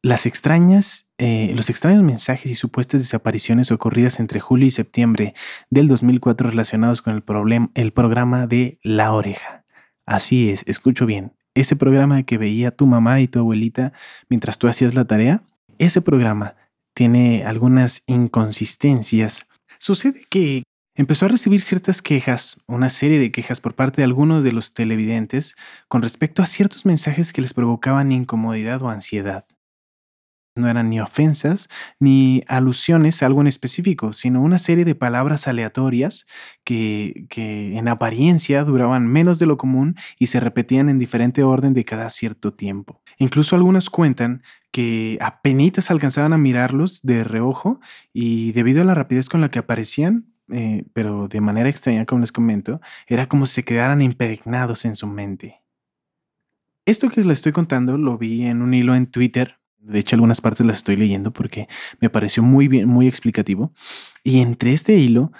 las 0.01 0.25
extrañas, 0.25 1.11
eh, 1.19 1.53
los 1.55 1.69
extraños 1.69 2.03
mensajes 2.03 2.51
y 2.51 2.55
supuestas 2.55 3.01
desapariciones 3.01 3.71
ocurridas 3.71 4.19
entre 4.19 4.39
julio 4.39 4.67
y 4.67 4.71
septiembre 4.71 5.35
del 5.69 5.87
2004 5.87 6.49
relacionados 6.49 7.03
con 7.03 7.13
el, 7.13 7.69
el 7.75 7.91
programa 7.93 8.47
de 8.47 8.79
La 8.81 9.13
Oreja. 9.13 9.63
Así 10.07 10.49
es, 10.49 10.63
escucho 10.67 11.05
bien. 11.05 11.33
Ese 11.53 11.75
programa 11.75 12.23
que 12.23 12.39
veía 12.39 12.71
tu 12.71 12.87
mamá 12.87 13.21
y 13.21 13.27
tu 13.27 13.39
abuelita 13.39 13.93
mientras 14.27 14.57
tú 14.57 14.67
hacías 14.67 14.95
la 14.95 15.05
tarea, 15.05 15.43
ese 15.77 16.01
programa 16.01 16.55
tiene 16.95 17.45
algunas 17.45 18.01
inconsistencias. 18.07 19.45
Sucede 19.77 20.25
que 20.29 20.63
empezó 20.95 21.25
a 21.25 21.29
recibir 21.29 21.61
ciertas 21.61 22.01
quejas, 22.01 22.59
una 22.67 22.89
serie 22.89 23.19
de 23.19 23.31
quejas 23.31 23.59
por 23.59 23.75
parte 23.75 23.97
de 23.97 24.05
algunos 24.05 24.43
de 24.43 24.51
los 24.51 24.73
televidentes 24.73 25.55
con 25.87 26.01
respecto 26.01 26.41
a 26.41 26.45
ciertos 26.47 26.85
mensajes 26.85 27.33
que 27.33 27.41
les 27.41 27.53
provocaban 27.53 28.11
incomodidad 28.11 28.81
o 28.81 28.89
ansiedad 28.89 29.45
no 30.55 30.69
eran 30.69 30.89
ni 30.89 31.01
ofensas 31.01 31.69
ni 31.99 32.43
alusiones 32.47 33.21
a 33.21 33.25
algo 33.25 33.41
en 33.41 33.47
específico, 33.47 34.13
sino 34.13 34.41
una 34.41 34.57
serie 34.57 34.85
de 34.85 34.95
palabras 34.95 35.47
aleatorias 35.47 36.25
que, 36.63 37.25
que, 37.29 37.77
en 37.77 37.87
apariencia 37.89 38.63
duraban 38.63 39.05
menos 39.05 39.37
de 39.37 39.45
lo 39.47 39.57
común 39.57 39.95
y 40.17 40.27
se 40.27 40.39
repetían 40.39 40.89
en 40.89 40.97
diferente 40.97 41.43
orden 41.43 41.73
de 41.73 41.83
cada 41.83 42.09
cierto 42.09 42.53
tiempo. 42.53 43.01
Incluso 43.17 43.55
algunas 43.55 43.89
cuentan 43.89 44.43
que 44.71 45.17
apenas 45.21 45.91
alcanzaban 45.91 46.33
a 46.33 46.37
mirarlos 46.37 47.01
de 47.01 47.23
reojo 47.23 47.79
y 48.13 48.51
debido 48.53 48.81
a 48.81 48.85
la 48.85 48.95
rapidez 48.95 49.29
con 49.29 49.41
la 49.41 49.51
que 49.51 49.59
aparecían, 49.59 50.34
eh, 50.51 50.85
pero 50.93 51.27
de 51.27 51.41
manera 51.41 51.69
extraña, 51.69 52.05
como 52.05 52.21
les 52.21 52.31
comento, 52.31 52.81
era 53.07 53.27
como 53.27 53.45
si 53.45 53.55
se 53.55 53.63
quedaran 53.63 54.01
impregnados 54.01 54.85
en 54.85 54.95
su 54.95 55.07
mente. 55.07 55.61
Esto 56.85 57.09
que 57.09 57.21
les 57.21 57.39
estoy 57.39 57.51
contando 57.51 57.97
lo 57.97 58.17
vi 58.17 58.45
en 58.45 58.61
un 58.61 58.73
hilo 58.73 58.95
en 58.95 59.07
Twitter 59.07 59.59
de 59.85 59.99
hecho, 59.99 60.15
algunas 60.15 60.41
partes 60.41 60.65
las 60.65 60.77
estoy 60.77 60.95
leyendo 60.95 61.31
porque 61.31 61.67
me 61.99 62.09
pareció 62.09 62.41
muy 62.41 62.67
bien, 62.67 62.87
muy 62.87 63.07
explicativo. 63.07 63.71
Y 64.23 64.41
entre 64.41 64.73
este 64.73 64.97
hilo 64.97 65.31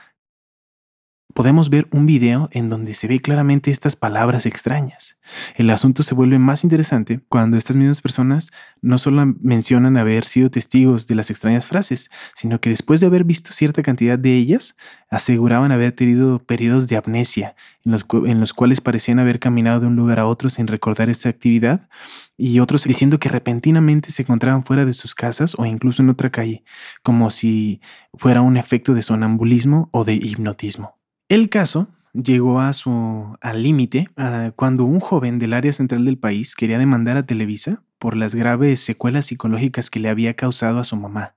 podemos 1.36 1.70
ver 1.70 1.86
un 1.92 2.06
video 2.06 2.48
en 2.54 2.70
donde 2.70 2.94
se 2.94 3.10
ve 3.10 3.20
claramente 3.20 3.70
estas 3.70 3.98
palabras 3.98 4.46
extrañas. 4.46 5.18
El 5.56 5.70
asunto 5.70 6.02
se 6.02 6.16
vuelve 6.16 6.40
más 6.40 6.64
interesante 6.64 7.20
cuando 7.28 7.58
estas 7.58 7.76
mismas 7.76 8.00
personas 8.00 8.54
no 8.82 8.98
solo 8.98 9.26
mencionan 9.42 9.98
haber 9.98 10.26
sido 10.26 10.50
testigos 10.50 11.08
de 11.08 11.16
las 11.16 11.30
extrañas 11.30 11.68
frases, 11.68 12.10
sino 12.36 12.62
que 12.62 12.70
después 12.70 13.02
de 13.02 13.08
haber 13.08 13.26
visto 13.26 13.52
cierta 13.52 13.84
cantidad 13.84 14.18
de 14.18 14.34
ellas, 14.34 14.78
aseguraban 15.10 15.74
haber 15.74 15.92
tenido 15.92 16.40
periodos 16.40 16.88
de 16.88 16.96
amnesia 16.96 17.56
en 17.84 17.92
los, 17.92 18.06
en 18.26 18.40
los 18.40 18.54
cuales 18.54 18.80
parecían 18.80 19.20
haber 19.20 19.42
caminado 19.42 19.82
de 19.82 19.88
un 19.88 19.98
lugar 19.98 20.20
a 20.20 20.28
otro 20.28 20.50
sin 20.50 20.68
recordar 20.68 21.10
esta 21.10 21.28
actividad 21.28 21.90
y 22.38 22.62
otros 22.62 22.86
diciendo 22.86 23.20
que 23.20 23.28
repentinamente 23.28 24.10
se 24.12 24.22
encontraban 24.22 24.64
fuera 24.64 24.86
de 24.86 24.94
sus 24.94 25.14
casas 25.14 25.56
o 25.58 25.66
incluso 25.66 26.02
en 26.02 26.12
otra 26.12 26.30
calle, 26.30 26.64
como 27.04 27.30
si 27.30 27.82
fuera 28.14 28.42
un 28.42 28.56
efecto 28.56 28.94
de 28.94 29.02
sonambulismo 29.02 29.90
o 29.92 30.06
de 30.06 30.14
hipnotismo. 30.14 30.95
El 31.28 31.50
caso 31.50 31.88
llegó 32.14 32.60
a 32.62 32.72
su 32.74 33.36
al 33.42 33.64
límite 33.64 34.10
ah, 34.16 34.52
cuando 34.56 34.86
un 34.86 35.00
joven 35.00 35.40
del 35.40 35.54
área 35.54 35.74
central 35.74 36.06
del 36.06 36.20
país 36.20 36.56
quería 36.56 36.78
demandar 36.78 37.18
a 37.18 37.26
Televisa 37.26 37.84
por 37.98 38.16
las 38.16 38.36
graves 38.36 38.80
secuelas 38.82 39.26
psicológicas 39.26 39.90
que 39.90 40.00
le 40.00 40.10
había 40.10 40.36
causado 40.36 40.78
a 40.78 40.84
su 40.84 40.96
mamá, 40.96 41.36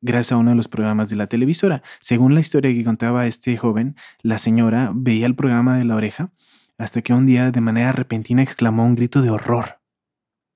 gracias 0.00 0.32
a 0.32 0.36
uno 0.36 0.50
de 0.50 0.56
los 0.56 0.66
programas 0.66 1.10
de 1.10 1.16
la 1.16 1.28
televisora. 1.28 1.84
Según 2.00 2.34
la 2.34 2.40
historia 2.40 2.72
que 2.72 2.84
contaba 2.84 3.28
este 3.28 3.56
joven, 3.56 3.94
la 4.20 4.38
señora 4.38 4.90
veía 4.92 5.26
el 5.26 5.36
programa 5.36 5.78
de 5.78 5.84
la 5.84 5.94
oreja 5.94 6.32
hasta 6.76 7.00
que 7.00 7.14
un 7.14 7.24
día 7.24 7.52
de 7.52 7.60
manera 7.60 7.92
repentina 7.92 8.42
exclamó 8.42 8.84
un 8.84 8.96
grito 8.96 9.22
de 9.22 9.30
horror. 9.30 9.83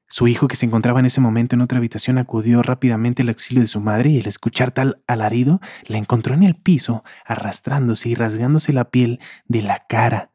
Su 0.09 0.27
hijo, 0.27 0.49
que 0.49 0.57
se 0.57 0.65
encontraba 0.65 1.01
en 1.01 1.07
ese 1.07 1.21
momento 1.21 1.55
en 1.55 1.61
otra 1.61 1.79
habitación, 1.79 2.17
acudió 2.17 2.63
rápidamente 2.63 3.23
al 3.23 3.29
auxilio 3.29 3.61
de 3.61 3.67
su 3.67 3.81
madre 3.81 4.11
y 4.11 4.21
al 4.21 4.27
escuchar 4.27 4.71
tal 4.71 5.03
alarido, 5.07 5.61
la 5.87 5.99
encontró 5.99 6.35
en 6.35 6.43
el 6.43 6.55
piso, 6.55 7.05
arrastrándose 7.27 8.09
y 8.09 8.15
rasgándose 8.15 8.73
la 8.73 8.91
piel 8.91 9.21
de 9.47 9.63
la 9.63 9.85
cara 9.89 10.31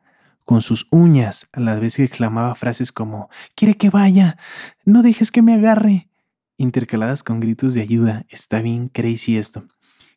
con 0.45 0.62
sus 0.62 0.88
uñas, 0.91 1.47
a 1.53 1.59
la 1.59 1.75
vez 1.75 1.95
que 1.95 2.03
exclamaba 2.03 2.53
frases 2.55 2.91
como 2.91 3.29
Quiere 3.55 3.75
que 3.75 3.89
vaya, 3.89 4.38
no 4.86 5.01
dejes 5.01 5.31
que 5.31 5.41
me 5.41 5.53
agarre, 5.53 6.09
intercaladas 6.57 7.23
con 7.23 7.39
gritos 7.39 7.73
de 7.73 7.81
ayuda. 7.81 8.25
Está 8.29 8.62
bien 8.62 8.89
crazy 8.89 9.38
esto. 9.38 9.67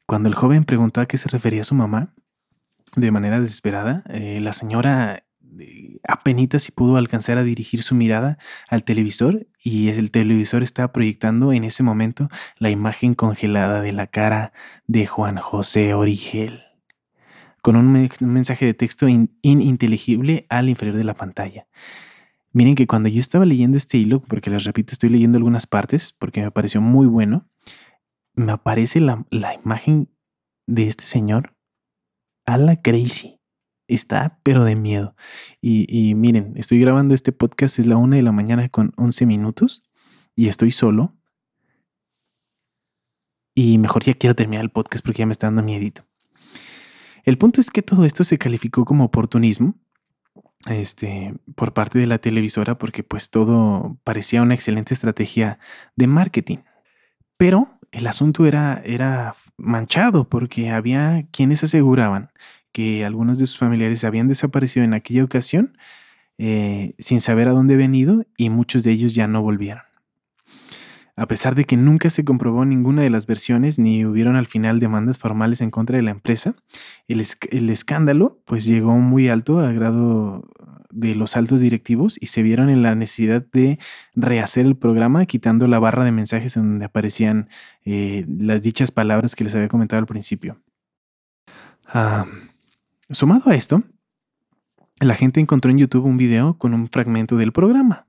Cuando 0.04 0.28
el 0.28 0.34
joven 0.34 0.64
preguntó 0.64 1.00
a 1.00 1.06
qué 1.06 1.18
se 1.18 1.28
refería 1.28 1.64
su 1.64 1.74
mamá, 1.74 2.14
de 2.94 3.10
manera 3.10 3.40
desesperada, 3.40 4.04
eh, 4.08 4.40
la 4.40 4.52
señora 4.52 5.25
apenas 6.06 6.62
si 6.62 6.72
pudo 6.72 6.96
alcanzar 6.96 7.38
a 7.38 7.42
dirigir 7.42 7.82
su 7.82 7.94
mirada 7.94 8.38
al 8.68 8.84
televisor 8.84 9.46
y 9.62 9.88
el 9.88 10.10
televisor 10.10 10.62
estaba 10.62 10.92
proyectando 10.92 11.52
en 11.52 11.64
ese 11.64 11.82
momento 11.82 12.28
la 12.58 12.70
imagen 12.70 13.14
congelada 13.14 13.80
de 13.80 13.92
la 13.92 14.06
cara 14.06 14.52
de 14.86 15.06
Juan 15.06 15.36
José 15.36 15.94
Origel, 15.94 16.62
con 17.62 17.76
un 17.76 18.08
mensaje 18.20 18.66
de 18.66 18.74
texto 18.74 19.06
ininteligible 19.08 20.46
al 20.48 20.68
inferior 20.68 20.96
de 20.96 21.04
la 21.04 21.14
pantalla. 21.14 21.66
Miren 22.52 22.74
que 22.74 22.86
cuando 22.86 23.08
yo 23.08 23.20
estaba 23.20 23.44
leyendo 23.44 23.76
este 23.76 23.98
hilo, 23.98 24.20
porque 24.20 24.50
les 24.50 24.64
repito, 24.64 24.92
estoy 24.92 25.10
leyendo 25.10 25.36
algunas 25.36 25.66
partes 25.66 26.12
porque 26.12 26.40
me 26.40 26.50
pareció 26.50 26.80
muy 26.80 27.06
bueno, 27.06 27.48
me 28.34 28.52
aparece 28.52 29.00
la, 29.00 29.26
la 29.30 29.54
imagen 29.54 30.08
de 30.66 30.86
este 30.86 31.04
señor 31.04 31.54
a 32.46 32.56
la 32.56 32.80
crazy. 32.80 33.36
Está, 33.88 34.40
pero 34.42 34.64
de 34.64 34.75
miedo. 34.75 35.14
Y, 35.61 36.14
miren, 36.14 36.55
estoy 36.57 36.81
grabando 36.81 37.14
este 37.14 37.33
podcast, 37.33 37.79
es 37.79 37.87
la 37.87 37.96
una 37.96 38.16
de 38.16 38.22
la 38.22 38.33
mañana 38.33 38.68
con 38.68 38.92
11 38.96 39.27
minutos 39.27 39.85
y 40.35 40.49
estoy 40.49 40.72
solo. 40.72 41.14
Y 43.55 43.79
mejor 43.79 44.05
ya 44.05 44.14
quiero 44.14 44.35
terminar 44.35 44.64
el 44.64 44.70
podcast 44.70 45.05
porque 45.05 45.20
ya 45.20 45.27
me 45.27 45.33
está 45.33 45.46
dando 45.46 45.62
miedito. 45.62 46.05
El 47.25 47.38
punto 47.38 47.61
es 47.61 47.70
que 47.70 47.83
todo 47.83 48.05
esto 48.05 48.22
se 48.22 48.38
calificó 48.38 48.85
como 48.85 49.05
oportunismo 49.05 49.75
este, 50.68 51.35
por 51.55 51.72
parte 51.72 51.99
de 51.99 52.07
la 52.07 52.18
televisora 52.18 52.79
porque 52.79 53.03
pues 53.03 53.31
todo 53.31 53.99
parecía 54.05 54.42
una 54.42 54.55
excelente 54.55 54.94
estrategia 54.94 55.59
de 55.96 56.07
marketing. 56.07 56.59
Pero 57.37 57.79
el 57.92 58.07
asunto 58.07 58.46
era, 58.46 58.83
era 58.85 59.35
manchado 59.57 60.29
porque 60.29 60.70
había 60.70 61.27
quienes 61.31 61.64
aseguraban 61.64 62.31
que 62.76 63.06
algunos 63.06 63.38
de 63.38 63.46
sus 63.46 63.56
familiares 63.56 64.04
habían 64.04 64.28
desaparecido 64.28 64.84
en 64.84 64.92
aquella 64.92 65.24
ocasión 65.24 65.78
eh, 66.36 66.92
sin 66.98 67.22
saber 67.22 67.48
a 67.48 67.52
dónde 67.52 67.72
habían 67.72 67.94
ido 67.94 68.26
y 68.36 68.50
muchos 68.50 68.84
de 68.84 68.92
ellos 68.92 69.14
ya 69.14 69.26
no 69.26 69.40
volvieron. 69.40 69.82
A 71.16 71.26
pesar 71.26 71.54
de 71.54 71.64
que 71.64 71.78
nunca 71.78 72.10
se 72.10 72.22
comprobó 72.22 72.66
ninguna 72.66 73.00
de 73.00 73.08
las 73.08 73.26
versiones 73.26 73.78
ni 73.78 74.04
hubieron 74.04 74.36
al 74.36 74.46
final 74.46 74.78
demandas 74.78 75.16
formales 75.16 75.62
en 75.62 75.70
contra 75.70 75.96
de 75.96 76.02
la 76.02 76.10
empresa, 76.10 76.54
el, 77.08 77.70
escándalo 77.70 78.42
pues 78.44 78.66
llegó 78.66 78.92
muy 78.98 79.30
alto 79.30 79.58
a 79.60 79.72
grado 79.72 80.46
de 80.90 81.14
los 81.14 81.34
altos 81.34 81.62
directivos 81.62 82.18
y 82.20 82.26
se 82.26 82.42
vieron 82.42 82.68
en 82.68 82.82
la 82.82 82.94
necesidad 82.94 83.42
de 83.52 83.78
rehacer 84.14 84.66
el 84.66 84.76
programa 84.76 85.24
quitando 85.24 85.66
la 85.66 85.78
barra 85.78 86.04
de 86.04 86.12
mensajes 86.12 86.58
en 86.58 86.64
donde 86.64 86.84
aparecían 86.84 87.48
eh, 87.86 88.26
las 88.28 88.60
dichas 88.60 88.90
palabras 88.90 89.34
que 89.34 89.44
les 89.44 89.54
había 89.54 89.68
comentado 89.68 90.00
al 90.00 90.06
principio. 90.06 90.60
Ah, 91.86 92.26
sumado 93.10 93.50
a 93.50 93.54
esto, 93.54 93.82
la 95.00 95.14
gente 95.14 95.40
encontró 95.40 95.70
en 95.70 95.78
YouTube 95.78 96.04
un 96.04 96.16
video 96.16 96.58
con 96.58 96.74
un 96.74 96.88
fragmento 96.88 97.36
del 97.36 97.52
programa. 97.52 98.06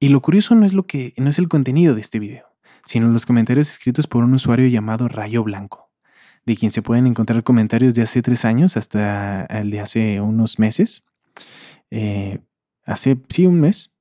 Y 0.00 0.08
lo 0.08 0.20
curioso 0.20 0.54
no 0.54 0.66
es 0.66 0.72
lo 0.72 0.86
que 0.86 1.14
no 1.16 1.30
es 1.30 1.38
el 1.38 1.48
contenido 1.48 1.94
de 1.94 2.00
este 2.00 2.18
video, 2.18 2.46
sino 2.84 3.08
los 3.08 3.26
comentarios 3.26 3.70
escritos 3.70 4.06
por 4.06 4.24
un 4.24 4.34
usuario 4.34 4.66
llamado 4.66 5.08
Rayo 5.08 5.44
Blanco, 5.44 5.90
de 6.44 6.56
quien 6.56 6.70
se 6.70 6.82
pueden 6.82 7.06
encontrar 7.06 7.42
comentarios 7.44 7.94
de 7.94 8.02
hace 8.02 8.20
tres 8.20 8.44
años 8.44 8.76
hasta 8.76 9.44
el 9.46 9.70
de 9.70 9.80
hace 9.80 10.20
unos 10.20 10.58
meses. 10.58 11.04
Eh, 11.90 12.40
hace 12.84 13.18
sí 13.28 13.46
un 13.46 13.60
mes, 13.60 13.92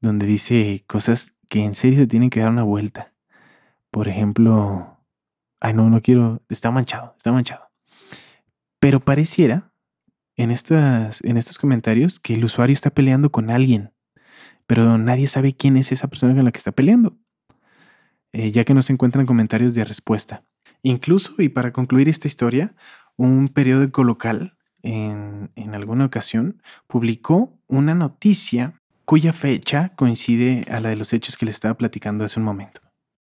donde 0.00 0.26
dice 0.26 0.84
cosas 0.86 1.34
que 1.48 1.64
en 1.64 1.74
serio 1.74 1.98
se 1.98 2.06
tienen 2.06 2.30
que 2.30 2.40
dar 2.40 2.50
una 2.50 2.62
vuelta. 2.62 3.12
Por 3.90 4.08
ejemplo, 4.08 4.98
ay 5.60 5.72
no, 5.72 5.88
no 5.88 6.02
quiero, 6.02 6.42
está 6.48 6.70
manchado, 6.70 7.14
está 7.16 7.32
manchado. 7.32 7.63
Pero 8.84 9.00
pareciera 9.00 9.72
en, 10.36 10.50
estas, 10.50 11.24
en 11.24 11.38
estos 11.38 11.56
comentarios 11.56 12.20
que 12.20 12.34
el 12.34 12.44
usuario 12.44 12.74
está 12.74 12.90
peleando 12.90 13.32
con 13.32 13.48
alguien 13.48 13.94
pero 14.66 14.98
nadie 14.98 15.26
sabe 15.26 15.54
quién 15.54 15.76
es 15.76 15.92
esa 15.92 16.08
persona 16.08 16.34
con 16.34 16.44
la 16.44 16.52
que 16.52 16.58
está 16.58 16.72
peleando, 16.72 17.16
eh, 18.32 18.50
ya 18.50 18.64
que 18.64 18.74
no 18.74 18.82
se 18.82 18.92
encuentran 18.92 19.26
comentarios 19.26 19.74
de 19.74 19.84
respuesta. 19.84 20.44
Incluso, 20.82 21.34
y 21.38 21.48
para 21.48 21.72
concluir 21.72 22.08
esta 22.08 22.28
historia, 22.28 22.74
un 23.16 23.48
periódico 23.48 24.04
local 24.04 24.56
en, 24.82 25.50
en 25.54 25.74
alguna 25.74 26.06
ocasión 26.06 26.62
publicó 26.86 27.58
una 27.68 27.94
noticia 27.94 28.80
cuya 29.04 29.32
fecha 29.32 29.90
coincide 29.96 30.64
a 30.70 30.80
la 30.80 30.90
de 30.90 30.96
los 30.96 31.12
hechos 31.12 31.36
que 31.36 31.46
les 31.46 31.56
estaba 31.56 31.76
platicando 31.76 32.24
hace 32.24 32.40
un 32.40 32.46
momento. 32.46 32.80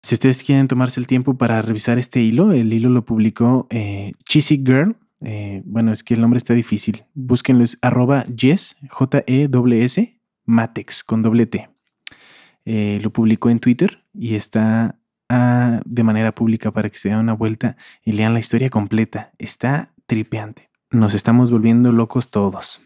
Si 0.03 0.15
ustedes 0.15 0.43
quieren 0.43 0.69
tomarse 0.69 1.01
el 1.01 1.07
tiempo 1.07 1.39
para 1.39 1.63
revisar 1.63 1.99
este 1.99 2.21
hilo, 2.21 2.53
el 2.53 2.73
hilo 2.73 2.91
lo 2.91 3.07
publicó 3.07 3.67
eh, 3.71 4.13
Cheesy 4.29 4.59
Girl. 4.59 4.97
Eh, 5.25 5.63
bueno, 5.65 5.91
es 5.93 6.05
que 6.05 6.15
el 6.15 6.21
nombre 6.21 6.39
está 6.39 6.53
difícil. 6.53 7.05
Búsquenlo, 7.15 7.65
es 7.65 7.79
arroba 7.81 8.27
Jess, 8.37 8.77
J-E-S, 8.91 10.21
Matex 10.45 11.03
con 11.03 11.23
doble 11.23 11.47
T. 11.47 11.71
Eh, 12.67 13.01
lo 13.03 13.11
publicó 13.11 13.49
en 13.51 13.59
Twitter 13.59 14.05
y 14.13 14.35
está 14.35 14.99
ah, 15.31 15.81
de 15.85 16.03
manera 16.03 16.35
pública 16.35 16.71
para 16.73 16.91
que 16.91 16.99
se 16.99 17.09
den 17.09 17.19
una 17.19 17.33
vuelta 17.33 17.77
y 18.03 18.13
lean 18.13 18.35
la 18.35 18.41
historia 18.41 18.69
completa. 18.69 19.33
Está 19.39 19.93
tripeante. 20.07 20.69
Nos 20.91 21.15
estamos 21.15 21.51
volviendo 21.51 21.91
locos 21.91 22.31
todos. 22.31 22.81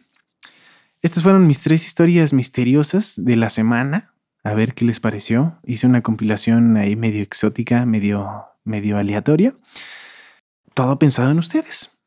Estas 1.02 1.24
fueron 1.24 1.46
mis 1.46 1.60
tres 1.60 1.84
historias 1.84 2.32
misteriosas 2.32 3.14
de 3.16 3.36
la 3.36 3.50
semana. 3.50 4.14
A 4.44 4.54
ver 4.54 4.74
qué 4.74 4.84
les 4.84 5.00
pareció. 5.00 5.58
Hice 5.64 5.88
una 5.88 6.02
compilación 6.02 6.76
ahí 6.76 6.94
medio 6.94 7.22
exótica, 7.22 7.84
medio, 7.84 8.46
medio 8.64 8.96
aleatoria. 8.96 9.54
Todo 10.74 10.98
pensado 11.00 11.32
en 11.32 11.40
ustedes. 11.40 11.97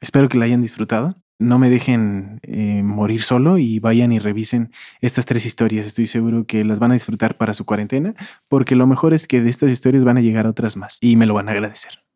Espero 0.00 0.28
que 0.28 0.38
la 0.38 0.44
hayan 0.44 0.62
disfrutado 0.62 1.16
no 1.38 1.58
me 1.58 1.70
dejen 1.70 2.40
eh, 2.42 2.82
morir 2.82 3.22
solo 3.22 3.58
y 3.58 3.78
vayan 3.78 4.12
y 4.12 4.18
revisen 4.18 4.72
estas 5.00 5.24
tres 5.24 5.46
historias. 5.46 5.86
Estoy 5.86 6.06
seguro 6.06 6.44
que 6.46 6.64
las 6.64 6.78
van 6.78 6.90
a 6.90 6.94
disfrutar 6.94 7.36
para 7.36 7.54
su 7.54 7.64
cuarentena, 7.64 8.14
porque 8.48 8.74
lo 8.74 8.86
mejor 8.86 9.14
es 9.14 9.26
que 9.26 9.40
de 9.40 9.50
estas 9.50 9.70
historias 9.70 10.04
van 10.04 10.18
a 10.18 10.20
llegar 10.20 10.46
otras 10.46 10.76
más 10.76 10.98
y 11.00 11.16
me 11.16 11.26
lo 11.26 11.34
van 11.34 11.48
a 11.48 11.52
agradecer. 11.52 12.07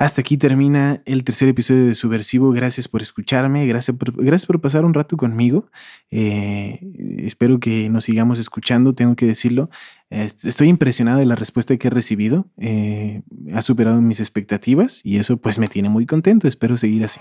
Hasta 0.00 0.22
aquí 0.22 0.38
termina 0.38 1.02
el 1.04 1.24
tercer 1.24 1.50
episodio 1.50 1.84
de 1.84 1.94
Subversivo. 1.94 2.52
Gracias 2.52 2.88
por 2.88 3.02
escucharme, 3.02 3.66
gracias 3.66 3.94
por, 3.94 4.12
gracias 4.16 4.46
por 4.46 4.58
pasar 4.58 4.86
un 4.86 4.94
rato 4.94 5.18
conmigo. 5.18 5.66
Eh, 6.10 6.80
espero 7.18 7.60
que 7.60 7.90
nos 7.90 8.04
sigamos 8.04 8.38
escuchando, 8.38 8.94
tengo 8.94 9.14
que 9.14 9.26
decirlo. 9.26 9.68
Estoy 10.08 10.68
impresionado 10.68 11.18
de 11.18 11.26
la 11.26 11.34
respuesta 11.34 11.76
que 11.76 11.88
he 11.88 11.90
recibido. 11.90 12.46
Eh, 12.56 13.20
ha 13.52 13.60
superado 13.60 14.00
mis 14.00 14.20
expectativas 14.20 15.04
y 15.04 15.18
eso 15.18 15.36
pues 15.36 15.58
me 15.58 15.68
tiene 15.68 15.90
muy 15.90 16.06
contento. 16.06 16.48
Espero 16.48 16.78
seguir 16.78 17.04
así. 17.04 17.20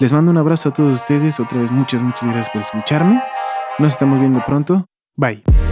Les 0.00 0.10
mando 0.10 0.32
un 0.32 0.38
abrazo 0.38 0.70
a 0.70 0.72
todos 0.72 1.00
ustedes. 1.00 1.38
Otra 1.38 1.60
vez 1.60 1.70
muchas, 1.70 2.02
muchas 2.02 2.24
gracias 2.24 2.50
por 2.50 2.62
escucharme. 2.62 3.22
Nos 3.78 3.92
estamos 3.92 4.18
viendo 4.18 4.42
pronto. 4.44 4.86
Bye. 5.14 5.69